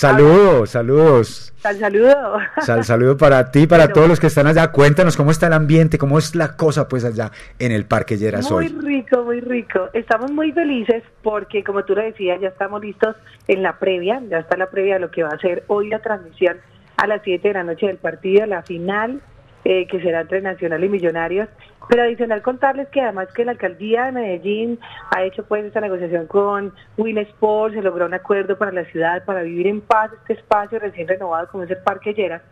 [0.00, 1.52] Saludos, saludos.
[1.58, 2.38] sal saludo.
[2.62, 4.72] Sal, saludo para ti, para todos los que están allá.
[4.72, 8.50] Cuéntanos cómo está el ambiente, cómo es la cosa pues allá en el Parque Lleras
[8.50, 9.90] Muy rico, muy rico.
[9.92, 13.14] Estamos muy felices porque, como tú lo decías, ya estamos listos
[13.46, 15.98] en la previa, ya está la previa de lo que va a ser hoy la
[15.98, 16.56] transmisión
[16.96, 19.20] a las 7 de la noche del partido, la final,
[19.64, 21.48] eh, que será entre Nacional y Millonarios.
[21.88, 24.78] Pero adicional contarles que además que la alcaldía de Medellín
[25.10, 29.24] ha hecho pues esta negociación con Win Sports, se logró un acuerdo para la ciudad,
[29.24, 32.42] para vivir en paz este espacio recién renovado como es el Parque Lleras.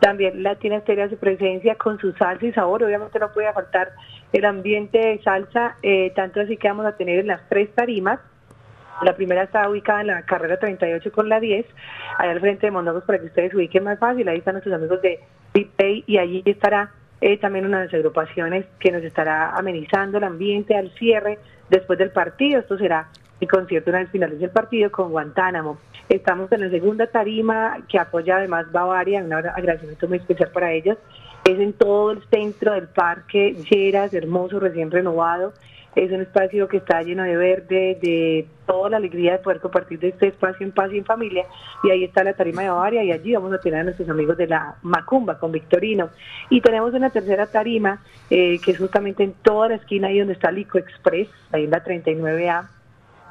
[0.00, 2.84] También Latina Estéreo su presencia con su salsa y sabor.
[2.84, 3.90] Obviamente no puede faltar
[4.32, 8.20] el ambiente de salsa, eh, tanto así que vamos a tener en las tres tarimas.
[9.02, 11.66] La primera está ubicada en la carrera 38 con la 10,
[12.18, 14.28] allá al frente de Mondongos para que ustedes ubiquen más fácil.
[14.28, 15.20] Ahí están nuestros amigos de
[15.76, 16.90] Pay y allí estará
[17.20, 21.38] eh, también una de las agrupaciones que nos estará amenizando el ambiente al cierre
[21.70, 22.60] después del partido.
[22.60, 23.08] Esto será
[23.40, 25.78] el concierto una vez finalice el partido con Guantánamo.
[26.08, 30.70] Estamos en la segunda tarima que apoya además Bavaria, un agra- agradecimiento muy especial para
[30.72, 30.98] ellos.
[31.44, 35.52] Es en todo el centro del parque Lleras, hermoso, recién renovado.
[35.94, 40.00] Es un espacio que está lleno de verde, de toda la alegría de poder compartir
[40.00, 41.44] de este espacio en paz y en familia.
[41.84, 44.36] Y ahí está la tarima de Bavaria y allí vamos a tener a nuestros amigos
[44.36, 46.10] de la Macumba con Victorino.
[46.50, 50.34] Y tenemos una tercera tarima eh, que es justamente en toda la esquina ahí donde
[50.34, 52.68] está Lico Express, ahí en la 39A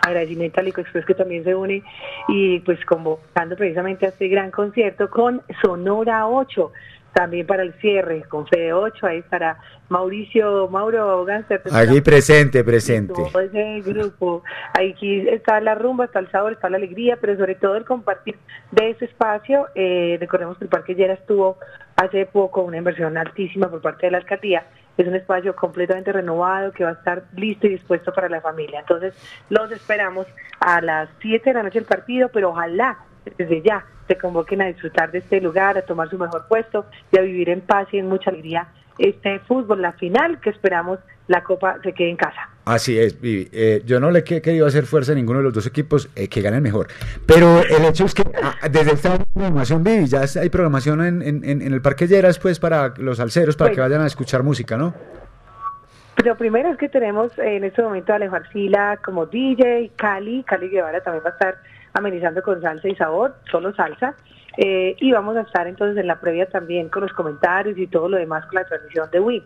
[0.05, 1.81] agradecimiento a Lico Express que también se une
[2.27, 6.71] y pues convocando precisamente a este gran concierto con Sonora 8
[7.13, 9.59] también para el cierre con Fede 8 ahí estará
[9.89, 13.13] Mauricio Mauro Gánster Aquí presente, presente.
[13.13, 14.43] todo ese grupo.
[14.73, 18.37] Aquí está la rumba, está el sabor, está la alegría, pero sobre todo el compartir
[18.71, 19.67] de ese espacio.
[19.75, 21.57] Eh, recordemos que el Parque Lleras tuvo
[21.95, 24.65] hace poco una inversión altísima por parte de la alcaldía.
[24.97, 28.79] Es un espacio completamente renovado que va a estar listo y dispuesto para la familia.
[28.79, 29.13] Entonces,
[29.49, 30.27] los esperamos
[30.59, 32.97] a las 7 de la noche del partido, pero ojalá
[33.37, 37.17] desde ya se convoquen a disfrutar de este lugar, a tomar su mejor puesto y
[37.17, 38.67] a vivir en paz y en mucha alegría
[38.99, 42.49] este fútbol, la final que esperamos la Copa se quede en casa.
[42.65, 43.49] Así es, Vivi.
[43.51, 46.27] Eh, yo no le he querido hacer fuerza a ninguno de los dos equipos eh,
[46.27, 46.87] que ganen mejor.
[47.25, 51.43] Pero el hecho es que ah, desde esta programación, Vivi, ya hay programación en, en-
[51.43, 54.43] en- en el Parque Lleras, pues, para los alceros, para Pues- que vayan a escuchar
[54.43, 54.93] música, ¿no?
[56.23, 60.43] Lo primero es que tenemos eh, en este momento a Alejo Arcila como DJ, Cali,
[60.43, 61.55] Cali Guevara también va a estar
[61.93, 64.15] amenizando con salsa y sabor, solo salsa.
[64.57, 68.07] eh, y vamos a estar entonces en la previa también con los comentarios y todo
[68.07, 69.43] lo demás con la transmisión de WIP.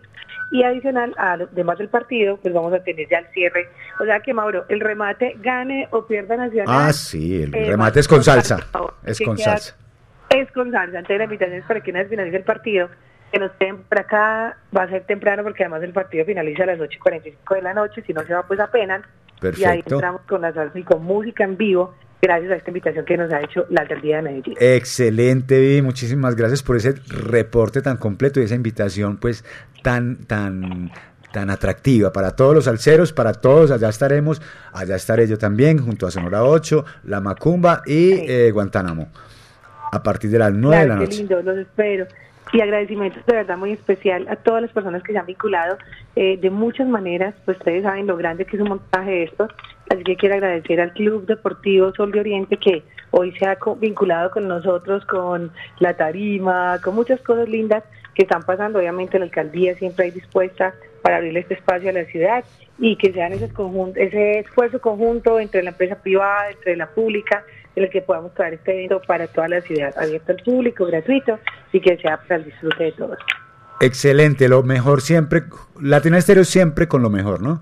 [0.51, 3.69] Y adicional, además del partido, pues vamos a tener ya el cierre.
[4.01, 6.65] O sea que, Mauro, el remate gane o pierda Nacional.
[6.67, 8.57] Ah, sí, el eh, remate es con salsa.
[8.57, 9.75] favor, Es con queda- salsa.
[10.29, 10.97] Es con salsa.
[10.99, 12.89] Entonces la invitación es para que una vez finalice el partido,
[13.31, 16.67] que nos estén por acá, va a ser temprano porque además el partido finaliza a
[16.67, 19.03] las 8 y 45 de la noche, si no se va pues apenas.
[19.41, 19.95] Y ahí Perfecto.
[19.95, 23.31] entramos con la salsa y con música en vivo, gracias a esta invitación que nos
[23.31, 24.55] ha hecho la alcaldía de Medellín.
[24.59, 25.81] Excelente, Vivi.
[25.81, 29.43] Muchísimas gracias por ese reporte tan completo y esa invitación, pues,
[29.83, 30.91] tan, tan,
[31.31, 33.71] tan atractiva para todos los alceros, para todos.
[33.71, 34.41] Allá estaremos,
[34.73, 39.07] allá estaré yo también, junto a Sonora 8, La Macumba y eh, Guantánamo.
[39.91, 41.17] A partir de las 9 de la Claro, qué noche.
[41.19, 42.07] lindo, los espero.
[42.53, 45.77] Y agradecimientos de verdad muy especial a todas las personas que se han vinculado
[46.15, 49.49] eh, de muchas maneras, pues ustedes saben lo grande que es un montaje de esto,
[49.89, 54.31] así que quiero agradecer al Club Deportivo Sol de Oriente que hoy se ha vinculado
[54.31, 57.83] con nosotros, con la tarima, con muchas cosas lindas
[58.13, 62.05] que están pasando, obviamente la alcaldía siempre hay dispuesta para abrirle este espacio a la
[62.05, 62.43] ciudad
[62.79, 67.43] y que sean ese, conjunto, ese esfuerzo conjunto entre la empresa privada, entre la pública,
[67.75, 71.39] en el que podamos traer este evento para toda la ciudad, abierto al público, gratuito
[71.71, 73.17] y que sea para el disfrute de todos.
[73.79, 75.43] Excelente, lo mejor siempre.
[75.79, 77.61] Latina Estéreo siempre con lo mejor, ¿no?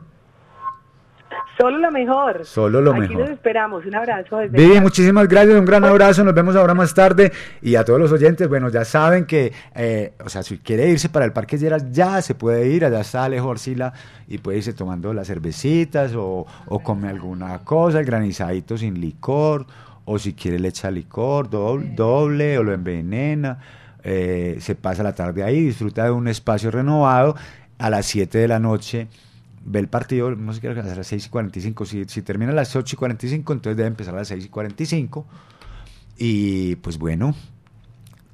[1.57, 2.45] Solo lo mejor.
[2.45, 3.17] Solo lo Aquí mejor.
[3.19, 3.85] los esperamos.
[3.85, 4.81] Un abrazo desde Vivi, acá.
[4.81, 8.47] muchísimas gracias, un gran abrazo, nos vemos ahora más tarde y a todos los oyentes,
[8.49, 12.21] bueno, ya saben que, eh, o sea, si quiere irse para el Parque Lleras, ya
[12.21, 13.93] se puede ir, allá está Alejo Arcila
[14.27, 19.65] y puede irse tomando las cervecitas o, o come alguna cosa, el granizadito sin licor,
[20.03, 23.59] o si quiere le echa licor doble, doble o lo envenena,
[24.03, 27.35] eh, se pasa la tarde ahí, disfruta de un espacio renovado
[27.79, 29.07] a las 7 de la noche
[29.65, 31.85] ve el partido, no sé qué a las 6 y 45.
[31.85, 34.49] Si, si termina a las 8 y 45, entonces debe empezar a las 6 y
[34.49, 35.25] 45.
[36.17, 37.35] Y pues bueno,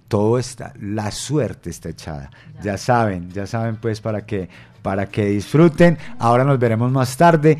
[0.08, 2.30] todo está, la suerte está echada.
[2.62, 4.50] Ya saben, ya saben pues para que,
[4.82, 5.98] para que disfruten.
[6.20, 7.58] Ahora nos veremos más tarde.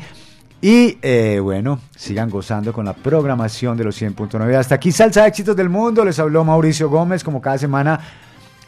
[0.60, 4.54] Y eh, bueno, sigan gozando con la programación de los 100.9.
[4.54, 6.04] Hasta aquí Salsa Éxitos del Mundo.
[6.04, 7.98] Les habló Mauricio Gómez como cada semana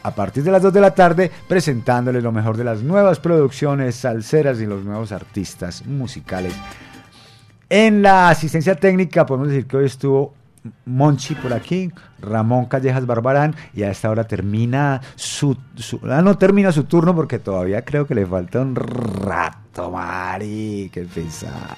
[0.05, 3.95] a partir de las 2 de la tarde presentándoles lo mejor de las nuevas producciones
[3.95, 6.53] salseras y los nuevos artistas musicales.
[7.69, 10.33] En la asistencia técnica podemos decir que hoy estuvo
[10.85, 16.37] Monchi por aquí, Ramón Callejas Barbarán, y a esta hora termina su, su- ah, no
[16.37, 21.77] termina su turno porque todavía creo que le falta un rato, Mari, qué pesar.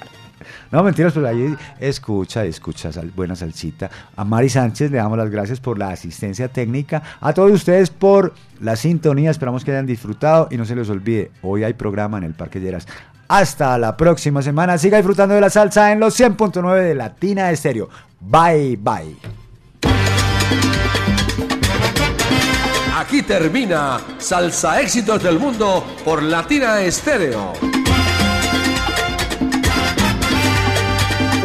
[0.72, 3.90] No, mentiras, pero ahí escucha, escucha, buena salsita.
[4.16, 7.02] A Mari Sánchez le damos las gracias por la asistencia técnica.
[7.20, 9.32] A todos ustedes por la sintonía.
[9.32, 12.60] Esperamos que hayan disfrutado y no se les olvide, hoy hay programa en el Parque
[12.60, 12.88] Lleras.
[13.28, 14.78] Hasta la próxima semana.
[14.78, 17.90] Siga disfrutando de la salsa en los 100.9 de Latina Estéreo.
[18.20, 19.18] Bye, bye.
[22.96, 27.54] Aquí termina Salsa Éxitos del Mundo por Latina Estéreo.